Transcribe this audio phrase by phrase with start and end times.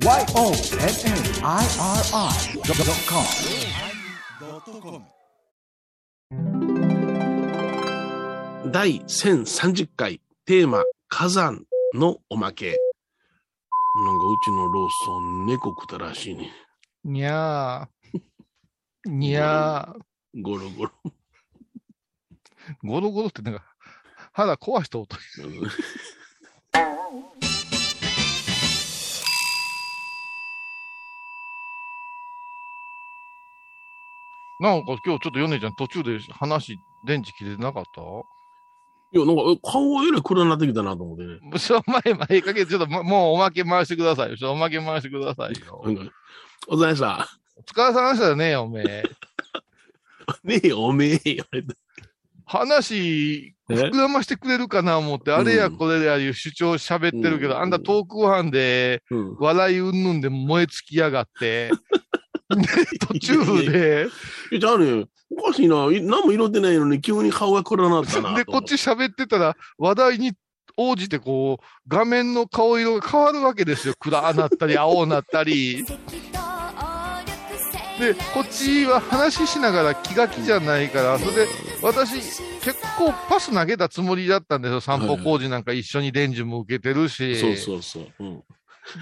[0.00, 0.30] YONNIRI.com
[8.70, 11.64] 第1030回テーマ火山
[11.94, 12.66] のおまけ。
[12.68, 16.52] なんかうちのローソン猫食ったらしいね。
[17.02, 18.20] にゃー。
[19.10, 20.42] にゃー。
[20.42, 20.92] ゴロゴロ。
[22.84, 23.64] ゴロゴロってなんか、
[24.32, 25.16] 肌壊した音。
[34.60, 36.76] なんか今日ちょっとヨネちゃん途中で話、
[37.06, 38.00] 電池切れてなかった？
[39.10, 41.38] いや、なんかえ顔がえらい暗くなってきたなと思ってね。
[41.42, 44.36] もうその前、前かけて、ちょっとももうおまけ回してくださいよ。
[44.36, 45.82] ちょっとおまけ回してくださいよ。
[46.68, 47.02] お疲れ様でし
[47.56, 49.02] お疲れ様でしたね、おめえ。
[50.26, 50.38] た。
[50.44, 51.20] ねえ、おめえ。
[52.44, 59.36] 話、え膨らましてくれるかな思って、あれやこれやいう主張喋ってるけど、うんあんたトークご飯で、うん。
[59.38, 61.74] 笑いうんぬんで燃え尽きやがって、で
[63.08, 64.06] 途中で、
[64.58, 65.86] じゃあね、おかしいな。
[65.90, 68.34] 何も色ってないのに急に顔が暗なったな。
[68.34, 70.32] で、こっち喋ってたら、話題に
[70.78, 73.94] 応じてこう、画面の顔色が変わるわけですよ。
[73.98, 75.84] 暗なったり、青なったり。
[77.98, 81.48] で、こっちは話ししながら気が気じゃないから、それで、
[81.82, 82.14] 私、
[82.60, 84.80] 結構パス投げたつもりだったんですよ。
[84.80, 87.36] 散歩工事なんか一緒に伝授も受けてるし。
[87.36, 88.12] そうそうそう。
[88.20, 88.42] うん。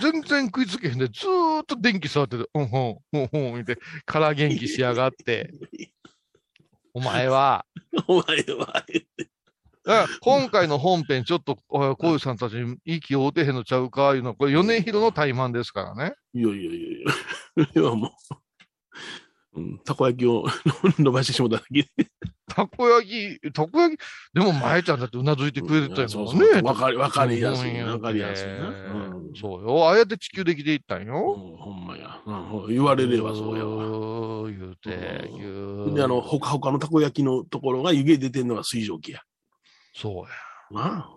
[0.00, 5.50] 全然食いつけへんで、ずーっと電気触ってて、うんほん、うんほん、見て、空元気しやがって。
[6.92, 7.66] お前は、
[8.08, 8.86] お前は、
[10.20, 16.14] 今回の本編、ちょっと、こういうさんたちに息を合うてへんのちゃうか、いうのは、これ、米広の怠慢ですからね。
[16.34, 17.04] いやいやいやい
[17.56, 17.82] や。
[17.82, 18.10] いやもう、
[19.56, 20.44] うん、たこ焼きを
[20.98, 21.88] 伸ばしてしまっただけで。
[22.46, 23.08] たこ焼
[23.40, 24.00] き、たこ焼き、
[24.34, 26.46] でも、前ちゃんだってうなずいてくれてたよそうね。
[26.52, 27.80] そうわかり、わかりやすい。
[27.80, 28.68] うんわかりやすいな。
[28.68, 29.32] うん。
[29.34, 29.88] そうよ。
[29.88, 31.14] ああやって地球できていったんうよ。
[31.16, 32.20] んほんまや。
[32.26, 34.50] うん、言われればそうやわ。
[34.50, 35.94] 言うて、うん言う。
[35.94, 39.20] で、あの、ほかほかのたこ焼きのところが湯気出てんのが水蒸気や。
[39.94, 40.82] そうや。
[40.82, 41.08] な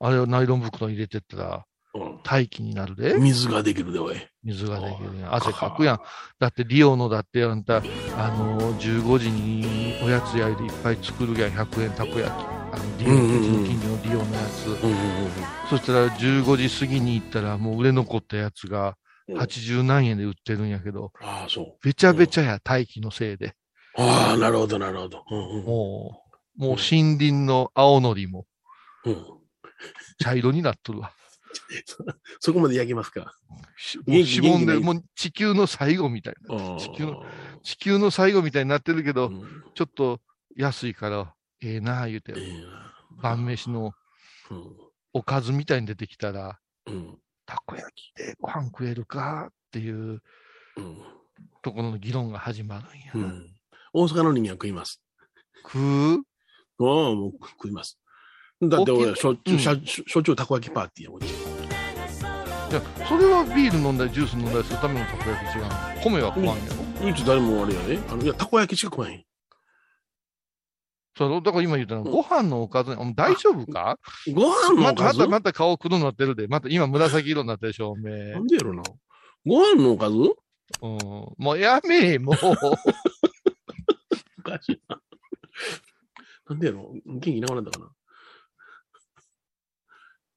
[0.00, 3.22] あれをナイロン袋に入れてったら、うん大気になるでうん。。
[3.22, 4.16] 水ができるで、おい。
[4.44, 5.34] 水ができるやん。
[5.34, 6.00] 汗かくやん。
[6.38, 7.80] だってリオのだってあんた、あ
[8.30, 12.46] のー、15時におやつ屋でいっぱい作るやん、100円たこ焼き。
[12.70, 14.66] あの、リオ、うんう近所のリオのやつ。
[14.66, 14.98] うんうん
[15.70, 18.96] そしたら15時過ぎに行ったらもう売れ残ったやつが
[19.28, 19.38] うん。
[19.38, 21.74] 80何円で売ってるんやけど、ああ、そう。
[21.82, 23.54] べちゃべちゃや、大気のせいで。
[23.96, 25.24] ああ、なるほど、なるほど。
[25.30, 26.22] うんうんも
[26.58, 28.46] う、もう森林の青のりも
[29.04, 29.24] うん。
[30.18, 31.12] 茶色になっとるわ。
[32.40, 33.34] そこまで焼きますか？
[33.76, 36.78] しもうしぼんで、もう地球の最後みたいな。
[36.78, 37.26] 地球の、
[37.62, 40.20] 地球の最後みたいになってるけど、うんちょっと
[40.56, 43.92] 安いから、ええなあ言うてえ、えな晩飯の
[44.50, 44.76] うん
[45.12, 50.22] おかずみたいに出てきたら、うんたこ焼きでご飯食えるかっていう
[50.76, 51.02] うん
[51.62, 53.12] ところの議論が始まるんや。
[53.14, 53.54] うん
[53.92, 55.00] 大阪の人間は食います。
[55.64, 56.14] 食う？
[56.80, 57.98] ああ、もう食います。
[58.60, 61.47] だって俺、しょっちゅうしょっちゅうたこ焼きパーティーやもん。
[62.70, 65.70] いや、それはビール飲んだりジュース飲んだりするためのたこ焼き違うの？
[66.02, 66.64] 米は食わんや
[67.02, 67.08] ろ？
[67.10, 67.98] うち誰もあれやね。
[68.10, 69.24] あのいや、たこ焼きしか食わへん。
[71.16, 73.98] そうだから今言ったの、ご飯のおかずに、大丈夫か？
[74.32, 75.18] ご飯のおかず？
[75.20, 76.46] また、また顔黒になってるで。
[76.46, 78.40] また今紫色になってるでしょ、おめえな。
[78.40, 78.82] んでやろな？
[79.46, 80.16] ご飯のおかず？
[80.16, 80.34] うん。
[81.38, 82.34] もうやめえ、もう。
[82.34, 82.38] お
[84.42, 85.00] かしいな。
[86.50, 86.92] なんでやろ？
[87.06, 87.90] 元気なくなったかな？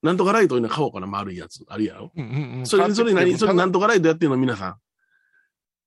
[0.02, 1.64] なんとかライトいうの買おうかな、丸いやつ。
[1.68, 2.12] あるやろ。
[2.16, 4.78] うんうんうんそれ、それ何それなたんとかライトやってんの皆さ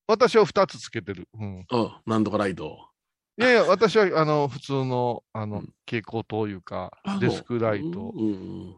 [0.06, 1.28] 私は二つつけてる。
[1.34, 1.58] うん。
[1.58, 1.66] ん。
[1.69, 2.91] うん、なんとかライト。
[3.38, 8.12] いやいや、私は、あの、普通の、あのうん、蛍光灯いうかあ、デスクライト。
[8.14, 8.34] うんうんう
[8.70, 8.76] ん。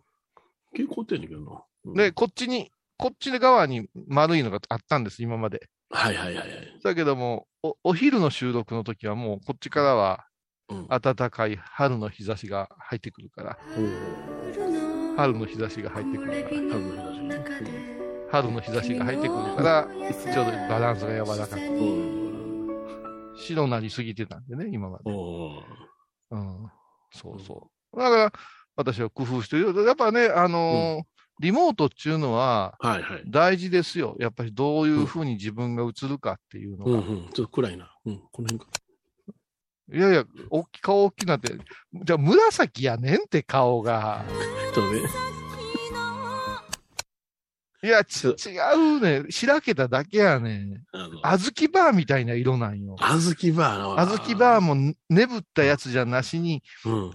[0.74, 1.62] 結構ってんねんけどな。
[1.84, 5.68] うんで、こっちに、こっち側に丸いのがあったんです、今まで。
[5.90, 6.80] はいはいはいはい。
[6.82, 10.26] だけども、お、お昼の収録の時はもう、こっちからは、
[10.68, 14.65] うん暖かい春の日差しが入ってくるから、うん
[15.16, 17.96] 春の日差しが入ってくるから、多分ね
[18.30, 22.66] 春の日差しが入ってくるから、ちょうどバランスが柔らかく、うん。
[23.36, 25.10] 白なりすぎてたんでね、今まで。
[25.10, 25.56] うん。
[26.30, 26.36] う
[26.66, 26.70] ん。
[27.12, 27.98] そうそう。
[27.98, 28.32] だから、
[28.76, 29.86] 私は工夫してるよ。
[29.86, 31.02] やっぱね、あのー
[31.38, 33.22] リモートっていうのははいはい。
[33.26, 34.16] 大事ですよ。
[34.18, 36.92] やっぱりどういうふうに自分が映るかっていうのが。
[36.92, 37.28] うんうん。
[37.30, 37.94] ちょっと暗いな。
[38.06, 38.22] うん。
[38.32, 38.66] この辺か。
[39.92, 41.54] いやいや、おっき顔大きなって、
[41.94, 44.24] じゃあ紫やねんって顔が。
[44.74, 45.00] ちょっとね。
[47.84, 48.34] いや、ち違
[48.74, 49.30] うね。
[49.30, 50.82] しらけただけやねん。
[50.92, 52.96] あの、あずきバーみたいな色なんよ。
[52.98, 54.02] あずきバーな。
[54.02, 54.60] あずきバー。
[54.60, 57.12] もねぶったやつじゃなしに、うん。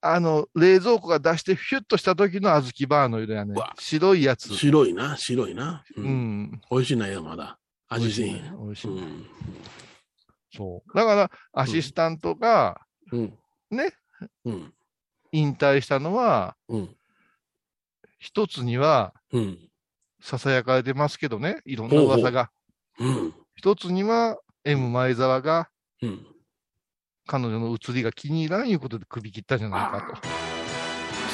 [0.00, 3.54] あの、冷蔵庫が出してフィュッとした時の小豆バーの色やね。
[3.78, 4.54] 白いやつ。
[4.54, 5.84] 白いな、白いな。
[5.96, 6.00] う。
[6.00, 6.60] うんん。
[6.70, 7.58] 美味しいないよ、まだ。
[7.88, 8.64] 味せえへん。
[8.64, 9.02] 美味しいね。
[9.02, 9.26] うん。
[10.54, 10.96] そう。
[10.96, 12.80] だから、アシスタントが
[13.12, 13.38] うん。
[13.70, 13.92] ね、
[14.44, 14.72] うん。
[15.32, 16.96] 引退したのは、うん。
[18.18, 19.58] 一つには、うん。
[20.22, 22.50] 囁かれてますけどね、いろんな噂が。
[22.98, 23.34] うん。
[23.54, 25.68] 一つには、M 前澤が、
[26.02, 26.26] うん。
[27.26, 30.28] 彼女の移りが気に入らんいうことで首切ったんじゃないかと。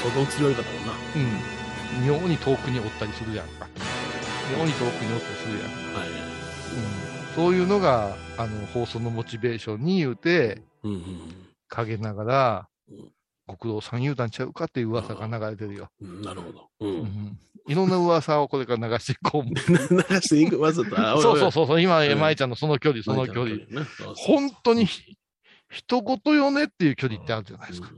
[0.03, 0.93] 相当強い方もんな。
[1.17, 1.19] う
[2.03, 2.07] ん。
[2.07, 3.69] 妙に遠くにおったりするやんか。
[4.59, 5.69] 妙に遠くにおったりするやん。
[5.95, 6.09] はい。
[6.09, 7.14] うん。
[7.35, 10.93] そういうのが、あの、放送のモチベーションに言うて、うん。
[10.93, 11.03] うん。
[11.69, 13.13] 陰ながらうん、
[13.49, 15.89] 極道さん言うたんちゃうかっていう噂が流れてるよ。
[16.01, 16.69] なるほど。
[16.81, 16.89] う。
[16.89, 17.39] ん。
[17.67, 19.45] いろんな噂をこれから流していこう。
[19.45, 20.95] 流していく、わざと。
[21.21, 23.61] そうそうそうそう、今、うん舞ちゃんのその距離、その距離。。
[24.15, 25.17] 本当にひ、
[25.71, 27.91] 人事よねっていう距離ってあるじゃないですか。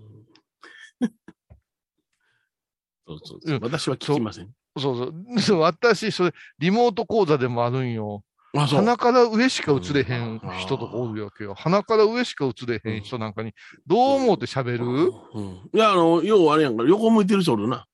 [3.08, 4.50] そうそううん私は聞きません。
[4.78, 5.04] そうそ
[5.36, 5.60] うそう。
[5.60, 8.22] 私、それ、リモート講座でもあるんよ。
[8.54, 11.54] 鼻から上しか映れへん人とかおるわけよ。
[11.54, 13.52] 鼻から上しか映れへん人なんかに、
[13.87, 15.12] どう思うて喋る？
[15.34, 15.70] うん。
[15.72, 17.87] いや、あの、要はあれやんか、横向いてる人おるな。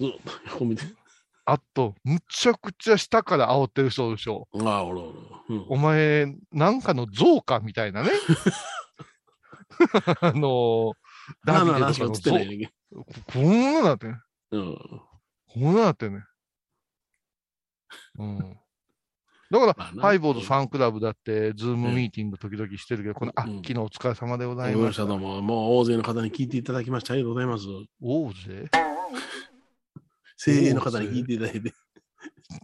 [0.00, 0.18] ずっと
[0.52, 0.96] 横向いてる。
[1.44, 4.48] あと、むちゃくちゃ下から煽ってる人でしょ。
[4.64, 5.18] ああ、おるおる。
[5.48, 8.10] うんお前、なんかの像かみたいなね。
[10.20, 10.92] あの、
[11.44, 12.50] ダビデとかの話が映ってない像。
[12.56, 12.72] ね
[13.32, 14.12] こんななってん。
[14.52, 14.54] ど。
[14.58, 14.78] うん。
[15.48, 16.22] こんななってんね。
[18.18, 18.59] うん。
[19.50, 24.96] だから、まあなハイボーズファンクラブだって、ズームミーティング時々してるけど、この、あ、うん昨日お疲れ様でございまし。
[24.96, 25.08] たた。
[25.08, 27.64] どうも、もう大勢の方に聞いていただきましてありがとうございます。
[28.00, 28.70] 大勢
[30.36, 31.72] 精鋭の方に聞いていただいて。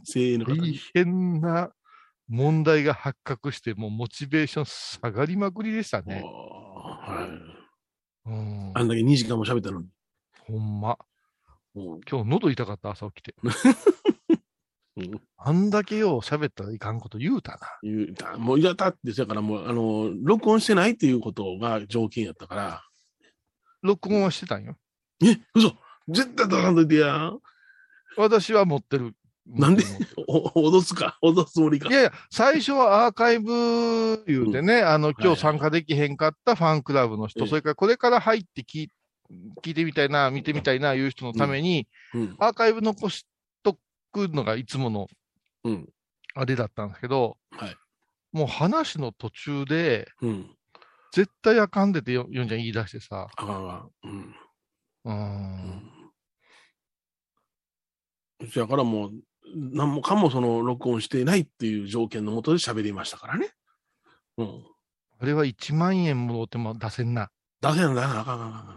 [0.04, 0.80] 精鋭の方大に。
[0.94, 1.72] 変な
[2.28, 6.22] 問題が発覚して、もうモチベーション下がりまくりでしたね。
[6.24, 7.28] は
[8.26, 8.30] い。
[8.30, 8.72] うん。
[8.74, 9.88] あんだけ2時間も喋ったのに。
[10.46, 10.96] ほんま。
[11.74, 13.34] うん今日喉痛かった、朝起きて。
[14.96, 17.58] うんあんだけよう喋ったらいかんこと言うたな。
[17.82, 22.82] 言うたもう、いや、だって、だからもう、あの、録音してないっていうことが条件やったから、
[23.82, 24.76] 録音はしてたんよ。
[25.22, 25.74] え、嘘
[26.08, 27.30] 絶対出さんといてや。
[28.16, 29.14] 私は持ってる。
[29.46, 29.84] なんで？
[30.26, 31.18] 脅すか？
[31.22, 31.88] 脅すつもりか？
[31.88, 31.92] い。
[31.92, 38.90] やいや、最初はアーカイブ言うてね、あの、今日参加できへんかったファンクラブの人、ええそれからこれから入って聞い
[39.62, 42.36] 聞いてみたいな、見てみたいな、いう人のために、うん。
[42.38, 43.28] アーカイブ残しと
[44.16, 45.08] くのがいつもの
[45.64, 45.88] うん。
[46.34, 47.76] あれだったんですけど、はい。
[48.32, 50.50] もう話の途中で、うん。
[51.12, 53.86] 絶対あかんでってよ、よんちゃん言い出してさ、あかんわ。
[54.04, 54.34] うん。
[55.04, 55.10] うー。
[55.10, 55.16] うん
[58.46, 58.50] ん。
[58.52, 59.12] そやからもう、
[59.54, 63.50] 何もかもその録音していないっていう条件のもとで喋りましたからね。
[64.36, 64.64] うん。
[65.18, 67.30] あれは1万円もろっても出せんな。
[67.62, 68.76] 出せな、出せな、あかんあかんあかん。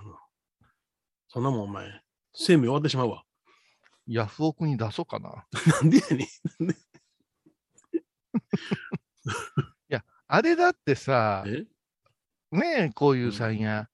[1.28, 2.02] そんなもんお前、
[2.34, 3.24] 生命終わってしまうわ。
[4.10, 5.46] ヤフオクに出そうかな。
[5.82, 6.28] なんでやねん。
[10.32, 11.66] あれだってさ、え？
[12.52, 13.90] ねえ、こういうさんや、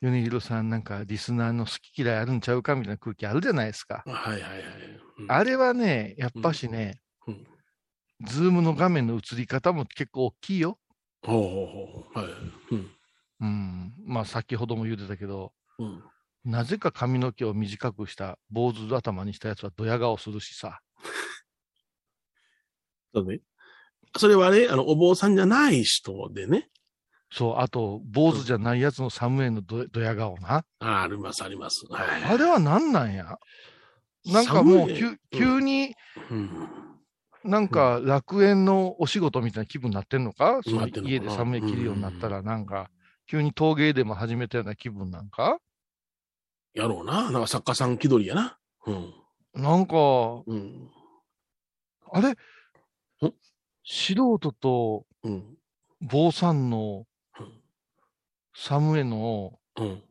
[0.00, 4.02] ヨネヒロさんなんかリスナーの好き嫌いあるんちゃうかみたいな空気あるじゃないですか。
[4.06, 4.62] はいはいはい。
[5.18, 7.46] うんあれはね、やっぱしね、うん
[8.22, 10.78] ズームの画面の映り方も結構大きいよ。
[11.22, 12.24] ほうほうほう。
[12.24, 12.32] はい。
[12.72, 12.90] うん。
[13.40, 13.94] うん。
[14.06, 16.02] まあ先ほども言ってたけど、うん。
[16.46, 20.80] なぜか髪の毛を短くした坊主頭にしたやつはドヤ顔するしさ。
[23.12, 23.40] そうね。
[24.16, 26.70] それはね、あの、お坊さんじゃない人でね。
[27.30, 30.64] そう、あと、坊主じゃないやつのサムエのドドヤ顔な。
[30.78, 31.84] ああります、あります。
[31.90, 32.24] はい。
[32.24, 33.36] あれは何なんや？
[34.24, 35.94] なんかもうサムエ急急に
[36.30, 36.68] うん。
[37.44, 41.10] なんか楽園のお仕事みたいな気分になってんのか、そのなってんのかな？
[41.10, 42.90] 家でサムエ切るようになったらなんか、
[43.26, 45.58] 急に陶芸でも始めたような気分なんか？
[46.76, 47.30] やろうな。
[47.30, 48.58] なんか作家さん気取りやな。
[48.86, 49.14] うん。
[49.54, 49.96] なんか、
[50.46, 50.90] うん。
[52.12, 52.34] あれ？
[53.82, 55.56] 素人とうん。
[56.02, 57.06] 坊さんの
[57.40, 57.52] うん
[58.54, 60.02] サムエのうん。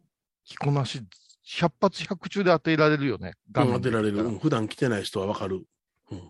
[0.44, 1.02] 着こなし、
[1.44, 3.34] 百発百中で当てられるよね。
[3.52, 4.24] 画面当てられる。
[4.40, 5.66] 普段来てない人はわかる。
[6.12, 6.22] うん。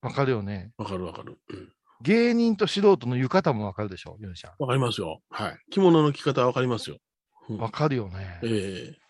[0.00, 0.72] わかるよね。
[0.78, 1.38] わかるわかる。
[1.50, 1.72] うん。
[2.00, 5.20] 芸人と素人の浴衣もわかるでしょ、ヨネちゃわかりますよ。
[5.30, 5.58] はい。
[5.70, 6.98] 着物の着方はわかりますよ。
[7.50, 7.58] ん。
[7.58, 8.40] わかるよね。
[8.42, 9.01] ええ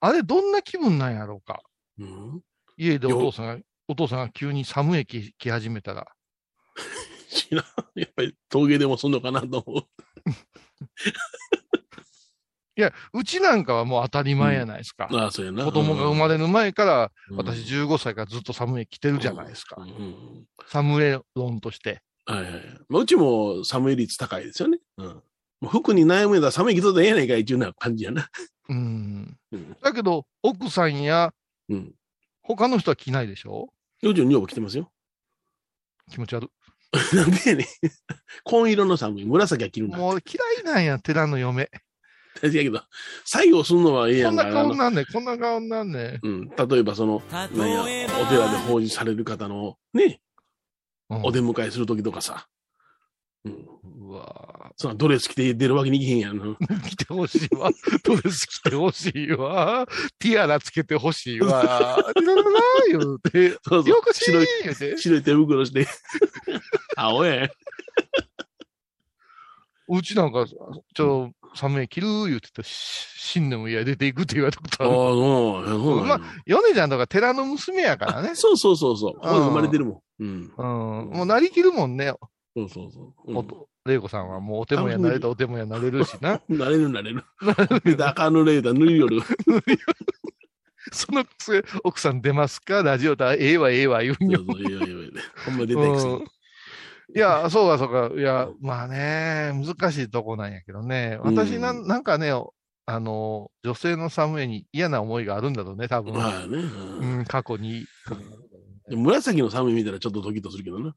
[0.00, 1.60] あれ、どんな気分なんやろうか？
[1.98, 2.40] うん？
[2.76, 6.06] 家でおよ父さんが、お父さんが急にサムエ着着始めたら。
[7.30, 7.64] 知らん。
[7.94, 9.84] やっぱり陶芸でもすんのかなと思う。
[12.78, 15.08] いや、うちなんかはもう当たり前やないですか。
[15.10, 15.64] ああ、そうやな。
[15.64, 19.76] 子供が生まれる前から、うん私15歳からずっとサムエ着てるじゃないですか。
[19.80, 22.02] うんうんサムエ論として。
[22.26, 22.52] はいはい。
[22.88, 24.78] まあ、うちも寒い率高いですよね。
[24.98, 25.06] うん。
[25.06, 25.22] も
[25.62, 28.28] う服に悩むんだら寒い着とったらええやないかいっていうような感じやな。
[28.68, 29.38] うん。
[29.52, 29.76] うん。
[29.82, 31.32] だけど、奥さんや
[31.68, 31.94] うん。
[32.42, 33.68] 他の人は着ないでしょ？
[34.02, 34.90] うちの女房来てますよ。
[36.10, 37.16] 気持ち悪い。
[37.16, 37.66] なんでやねん。
[38.44, 39.24] 紺色の寒い。
[39.24, 39.98] 紫は着るんだ。
[39.98, 41.70] もう嫌いなんや、寺の嫁。
[42.42, 42.82] だけど、
[43.24, 44.60] 作業するのはええやこんなんか。
[44.60, 46.26] あの顔なんねん、こんな顔なんねん。
[46.26, 46.48] うん。
[46.50, 47.84] 例えば、その、なんや、お
[48.26, 50.20] 寺で法事される方の、ね、
[51.08, 52.48] うんお出迎えするときとかさ。
[53.44, 53.66] うん。
[54.06, 56.44] うわそんなドレス着て出るわけにいけへんやんな。
[56.54, 57.70] ぁ来てほしいわ。
[58.04, 59.86] ドレス着てほしいわ。
[60.18, 61.48] ティアラつけてほしいわ。
[62.16, 62.50] いららら
[62.88, 63.50] 言うて。
[63.50, 64.46] そうそうよくし白い。
[64.98, 65.86] 白い手袋して。
[66.96, 67.48] 青や。
[69.88, 72.68] うちなんか、ちょ、寒い着る言うてたし、
[73.16, 74.90] 新年も嫌出ていくって言われたことああ、
[75.60, 75.68] ある。
[75.68, 78.32] そうそうなんや米ちゃんとか寺の娘やからね。
[78.34, 79.20] そうそうそうそう。
[79.22, 80.24] 生まれてるもん。
[80.24, 80.52] うん。
[80.56, 81.10] うん。
[81.10, 82.12] もうなりきるもんね。
[82.56, 83.32] そうそうそう。
[83.32, 83.46] うん
[83.86, 86.40] 玲子さんはもうお手もやなれたお手もやなれるしな。
[86.50, 87.22] なれるなれる。
[88.04, 89.20] 赤のレーダー塗りよる。
[90.92, 92.82] そのくせ、奥さん出ますか？
[92.82, 94.40] ラジオだ、ええわ、ええわ、言うんよ。
[94.44, 96.26] ほんま出て
[97.14, 98.10] いや、 そうか、そうか。
[98.16, 101.18] いや、まあね、難しいとこなんやけどね。
[101.22, 102.32] 私な、うんなんかね、
[102.86, 106.14] あの、女性の寒いに嫌な思いがあるんだろうね、多分。
[106.14, 106.46] まあね。
[106.46, 107.84] うんうん、過去に。
[108.88, 110.94] で紫の寒い見たらちょっとドキッとするけどな。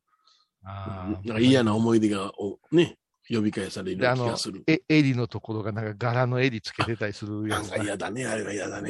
[0.64, 2.98] あなんか嫌な思い出が、おね、
[3.30, 4.64] 呼び返される気がする。
[4.68, 7.66] え、襟のところがなんか柄の襟つけてたりするや なん。
[7.70, 8.90] か嫌だね、あれは嫌だね。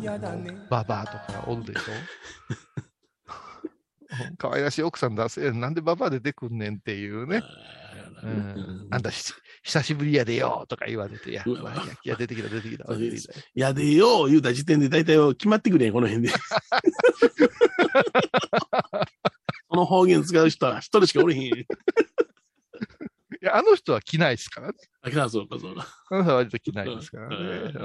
[0.00, 0.52] 嫌だね。
[0.70, 1.80] ババアとかおるでしょ
[4.38, 5.50] 可愛らしい奥さん出せ。
[5.50, 7.42] なんでババア出てくんねんっていうね。
[8.22, 11.50] ううんん、あんたし久しぶりやでよとか言われて、いや、い
[12.08, 13.34] や出てきた、出てきた、出てきた。
[13.54, 16.34] やでよ、言うた時点で大体決まってくれん、この辺で。
[19.74, 21.42] この方言使う人は一人しかおれへん。
[21.52, 21.66] い
[23.40, 24.74] や、あの人は着ないですからね。
[25.02, 25.84] あ、そうか、そうか。
[26.10, 27.36] あの人は割と着ないですからね。
[27.36, 27.78] う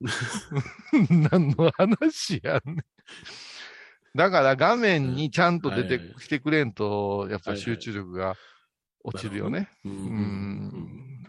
[0.00, 1.20] うん。
[1.30, 2.76] 何の話やねん。
[4.14, 8.34] だから画面にちゃんと出てはいきてくれんと、やっぱり集中力が
[9.02, 9.68] 落ちるよね。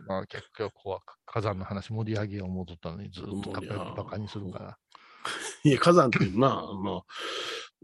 [0.08, 4.78] まあ結局こは火山の話盛り上げよう思っとったのにずっとバカにするから。
[5.64, 7.04] いや、火山っていうな、まあ、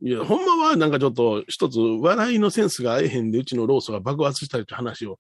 [0.04, 5.20] いや、ほんまはなんかちょっと一つ笑いのセンスが合えへんで、うちのローソが爆発したりって話を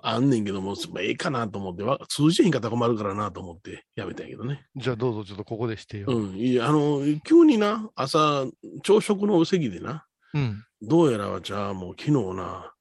[0.00, 4.66] あんねんけども、まあええかなと思って、わ通じへんかったら困るからなと思ってやめたんやけどね。
[4.76, 6.06] じゃあどうぞちょっとここでしてよ。
[6.08, 6.36] うん。
[6.36, 8.46] いや、あの、急にな、朝、
[8.82, 10.64] 朝食のお席でな、うん。
[10.80, 12.72] どうやらじゃあもう昨日な、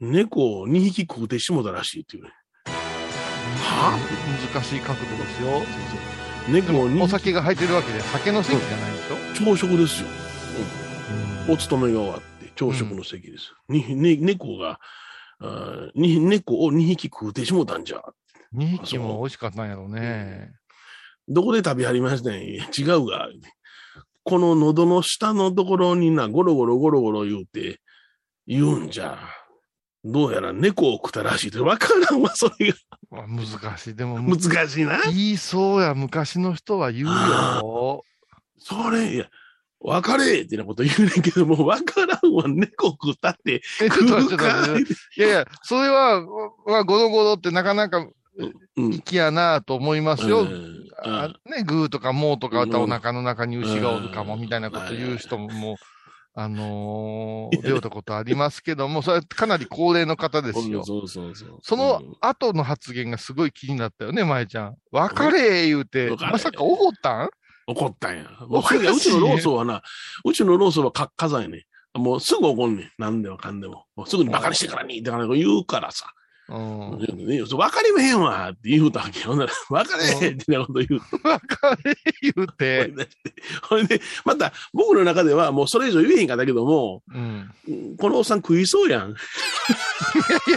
[0.00, 2.30] 猫を2匹食うてしもたらしいっていうね。
[3.60, 3.98] は？
[4.52, 5.62] 難しい角度ですよ。
[6.48, 10.08] 猫を2匹お酒が入ってるわけで、酒の席じゃないでしょ、朝食ですよ。
[11.48, 13.54] うんお勤めが終わって、朝食の席です。
[13.68, 14.78] にね、猫が、
[15.40, 18.02] あーに猫を2匹食うてしもたんじゃ。
[18.54, 20.52] 2匹も美味しかったんやろうね。
[21.26, 22.64] どこで食べはりましたんや？
[22.76, 23.28] 違うが。
[24.24, 27.80] この喉の下のところにな、ゴロゴロゴロゴロ言うて、
[28.46, 29.18] 言うんじゃ。
[30.04, 32.76] どうやら猫を食ったらしいって、わからんわ、それが。
[33.10, 33.94] まあ難しい。
[33.94, 35.00] でも、難しいな。
[35.04, 38.04] 言いそうや、昔の人は言うよ。
[38.58, 39.28] それ、いや、
[39.80, 43.62] わかれってなこと言うねんけども、わからんわ、猫食ったって。
[43.80, 44.78] え、ちょっと待って、ちょっと。
[44.80, 46.20] いやいや、それは、
[46.66, 48.06] まあ、ゴロゴロってなかなか
[48.76, 48.92] うん。
[49.04, 50.40] 粋やなと思いますよ。
[50.40, 55.76] うんあね、グーとかモーとかお腹の中に牛がおるかもみたいなこと言う人も、もう
[56.34, 60.84] あのー、出会ったことありますけども、それはかなり高齢の方ですよ。
[60.84, 61.58] そうそうそう。
[61.62, 64.76] その後の発言がすごい気になったよね、舞ちゃん。
[64.90, 67.30] 別れ言うて、まさか怒ったん？
[67.68, 68.24] 怒ったんや。
[68.48, 68.62] もうう
[68.98, 69.82] ちのローソンはな、
[70.24, 71.66] うちのローソンはか火山やね。
[71.94, 72.90] もうすぐ怒んねん。
[72.98, 73.84] 何でもかんでも。
[73.94, 76.10] もうすぐにバカにしてからにって言うからさ。
[76.48, 76.98] うん。
[76.98, 79.34] 分かりまへんわって言うたわけよ。
[79.36, 81.00] 分かれへんってなこと言う。
[81.22, 82.92] 別れ言うて、
[83.68, 87.50] ほいで、また僕の中ではもうそれ以上言えへんかったけども、うん。
[87.98, 89.14] このおっさん食いそうやん。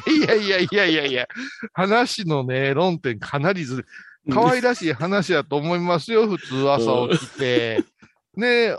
[0.07, 1.27] いやいやいやいやいやいや、
[1.73, 3.85] 話のね、論点かなりず、
[4.29, 7.83] 可愛らしい話やと思いますよ、普通朝起きて。
[8.35, 8.75] ね、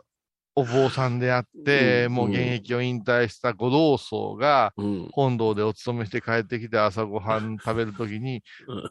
[0.55, 5.09] お坊さんであって、うんもう現役を引退したご老僧が、うん。
[5.13, 8.91] 本堂でお勤めして帰ってきて朝ごはん食べるときにうん、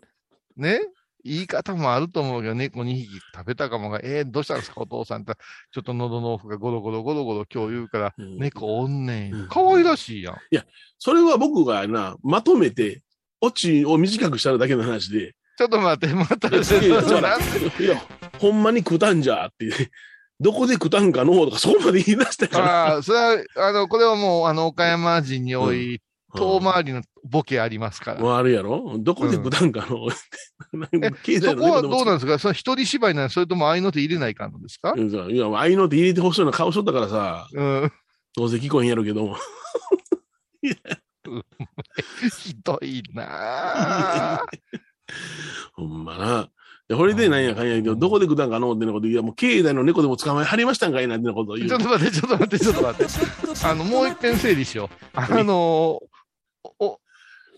[0.63, 0.81] ね、
[1.24, 5.34] 言い方もあると思うけど、猫2匹食べたかもが、えー、どうしたんですか、お父さんって。
[5.72, 9.48] ちょっと喉の奥がゴロゴロゴロゴロ今日言うから、うん猫おんねうんん。
[9.48, 10.36] 可愛らしいやん。
[10.98, 13.01] それは僕がな、まとめて、
[13.39, 18.01] オチを短くしただけの話で、ちょっと待って、また、いや
[18.39, 19.91] ほんまに食ったんじゃって、
[20.41, 22.65] どこで食ったんかのとか、そこまで言い出したから。
[22.94, 26.01] ああ、それは、あの、これはもう、あの、岡山人に多い、
[26.36, 28.22] 遠回りのボケありますから。
[28.22, 28.96] もうあるやろ？
[28.98, 32.39] どこで具団かの、 そこはどうなんですか？
[32.39, 34.94] その一人芝居なのそれとも合いの手入れないかんのですか？
[34.98, 37.91] うんいや、ああいうのって入れてほしそうな顔しとったからさ、うん。
[38.36, 39.38] どうせ聞こえんやろうけども。
[42.39, 44.71] ひどいなぁ。
[45.88, 46.50] ほんまな。
[46.88, 51.80] で、これでなんやかんやけど、どこで具団かのってなこと言ういや、もう境内の猫でも捕まえはりましたんかいなんてなことを言うちょっ。
[51.80, 53.14] と待って、ちょっと待って、ちょっと待って。
[53.66, 55.08] あの、もう一遍整理しよう。
[55.14, 56.00] あの
[56.80, 57.00] お、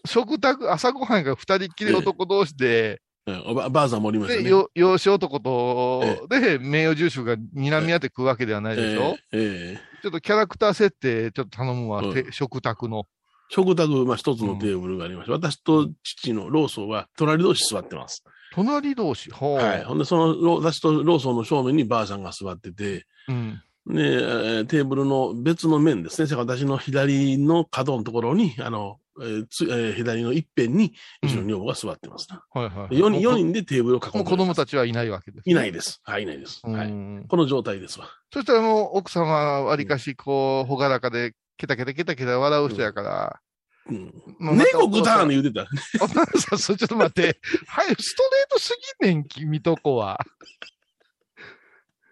[0.06, 4.50] 食卓、朝ごはんが二人っきり男同士で、うんおばばあさんもおりましたで、ね。
[4.50, 13.06] よ養子男と、で、名誉住職が睨み合って食うわけではないでしょ、ええええちょっとキャラクター設定、ちょっと頼むわ、うんて食卓の。
[13.54, 18.24] 食卓、まあ一つのテーブルがありまして、私と父のローソンは隣同士座ってます。
[18.54, 19.58] 隣同士、ほう。
[19.58, 19.84] はい。
[19.84, 23.62] ほんで、そのロ、私とローソンの正面にばあさんが座ってて、うん。
[23.88, 26.36] で、えーテーブルの別の面ですね。
[26.36, 32.44] 私の左の角のところに、あの、えーつえー左の一辺に、うちの女房が座ってますな。
[32.54, 32.96] はいはい。
[32.96, 35.50] 4人、四もう人でテーブルを囲んでもう子供たちはいないわけです。
[35.50, 36.02] いないです。
[36.04, 36.62] はい、いないです。
[36.64, 36.92] うはい。
[36.92, 37.26] ん。
[37.28, 38.08] この状態ですわ。
[38.32, 41.34] そしたらもう奥様はわりかし、こう、ほがらかで、
[41.64, 43.40] ケタケタケタケタ笑う人やから。
[43.90, 44.14] うん。
[44.38, 45.66] まあまた猫グターンで言うてた。
[46.04, 47.40] お父さん、それちょっと待って。
[47.68, 50.20] はい、ストレートすぎんねん、君とこは。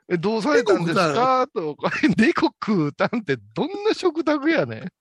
[0.10, 1.48] え、どうされたんですか？
[1.54, 1.76] と、
[2.18, 4.92] 猫食うたんってどんな食卓やねん。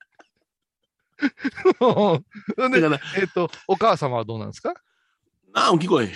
[2.71, 4.73] で、えっ、と、お母様はどうなんですか？
[5.53, 6.13] ああ、聞こえ。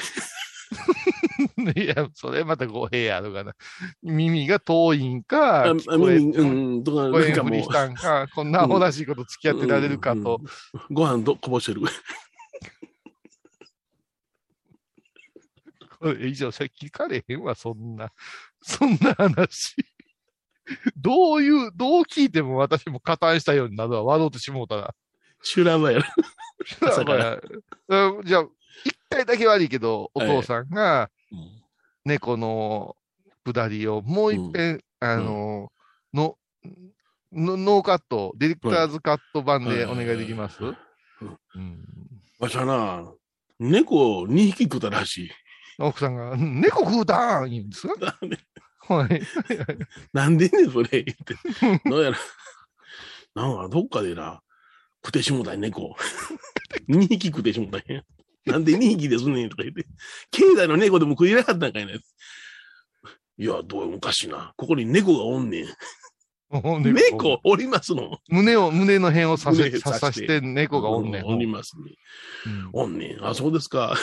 [1.75, 3.53] いや、それまた語弊やるかな。
[4.01, 6.43] 耳が遠いんか、耳、う
[6.79, 10.41] ん、とか、なんかもし、たんか、こんなアホらしいこと付き合ってられるかと。
[10.91, 11.81] ご飯どこぼしてる。
[15.99, 18.11] これ以上、それ聞かれへんわ、そんな。
[18.61, 19.75] そんな話。
[20.97, 24.95] どういう、どう聞いても私も加担したようになるわ、笑うてしもうたら。
[25.41, 26.05] 修羅場やろ。
[26.81, 27.39] 朝から
[27.87, 28.47] うんじゃあ、
[28.83, 31.61] 一回だけ悪いけど、おはい父さんがうん
[32.05, 32.95] 猫の
[33.45, 35.71] くだりをもう一遍、あの、
[36.13, 36.37] の、
[37.31, 40.63] のノーカット、ディレクターズカット版でお願いできます？
[42.39, 43.11] わしはな、
[43.59, 45.31] 猫を2匹食ったらしい。
[45.79, 48.17] 奥さんが、うん猫食うたん言うんですか？
[48.93, 49.21] はい。
[50.13, 51.35] なんでねん、それ、言って。
[51.89, 52.17] どうやら、
[53.33, 54.41] なんか、どっかでな、
[55.03, 55.95] 食ってしもたんや猫。
[56.87, 58.03] 2匹食ってしもたんや。
[58.51, 59.85] なんで2匹ですねんとか言って。
[60.31, 61.93] 境内の猫でも食いなかったんかいな。
[61.93, 61.99] い
[63.37, 64.53] や、どうおかしいな。
[64.55, 65.67] ここに猫がおんねん。
[66.93, 68.19] 猫おりますの？
[68.29, 71.25] 胸を、胸の辺を刺せ、胸刺して猫がおんねん。
[71.25, 71.95] おりますね。
[72.45, 73.25] うんおんねん。
[73.25, 73.97] あ、そうですか。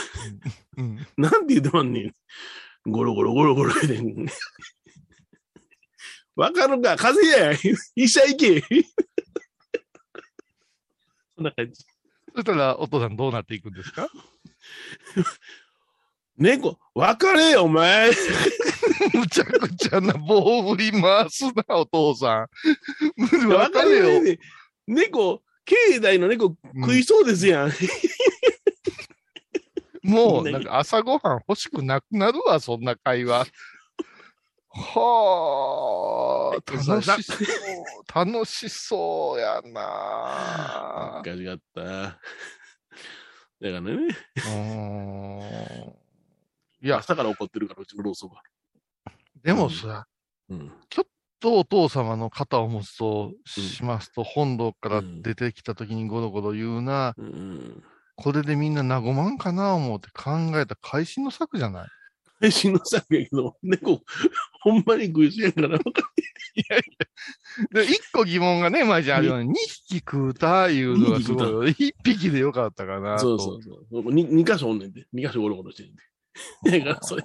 [0.77, 2.13] うん なんて言うてまんねん。
[2.91, 4.01] ゴロゴロゴロゴロで。
[6.35, 7.77] わかるか風邪や。
[7.95, 8.63] 医者行け。
[11.37, 11.85] そんな感じ。
[12.35, 14.09] そしたら、お父さんどうなっていくんですか？
[16.39, 18.11] 猫、わかれよ、お前。
[19.15, 22.49] むちゃくちゃな棒振り回すな、お父さ
[23.45, 23.49] ん。
[23.49, 24.03] わわかかるよ。
[24.23, 24.37] れよ。
[24.87, 27.73] 猫、境内の猫食いそうですやん。
[30.03, 33.47] もう、 なんか朝ごはん欲しくなくなるわ、そんな会話。
[34.75, 37.39] はあ、楽しそう、
[38.15, 41.23] 楽しそうやな。
[41.25, 41.83] ガジがあった。
[41.83, 42.19] だか
[43.61, 43.93] らね、
[46.81, 48.43] いや、朝から怒ってるから、うちのローソンは。
[49.43, 50.07] でもさ、
[50.49, 50.73] うん。
[51.39, 57.83] とお父様の肩を持つとしますと、本堂から出てきた時にゴロゴロ言うな、うん。
[58.15, 60.31] これでみんな和まんかな思って考
[60.61, 61.89] えた会心の策じゃない？
[62.43, 64.01] 配信の作やけど、猫、
[64.63, 65.85] ほんまに食いそうやから、で、
[67.85, 71.69] 一個疑問がね、前じゃあ二匹食うたいうのがすごいよ。
[71.69, 73.39] 一匹でよかったかなと。
[73.39, 74.13] そうそうそう。
[74.13, 75.07] に二箇所おんねんで。
[75.13, 75.95] 二箇所ゴロゴロしてん
[76.73, 76.81] で。
[76.81, 77.23] だから、それ、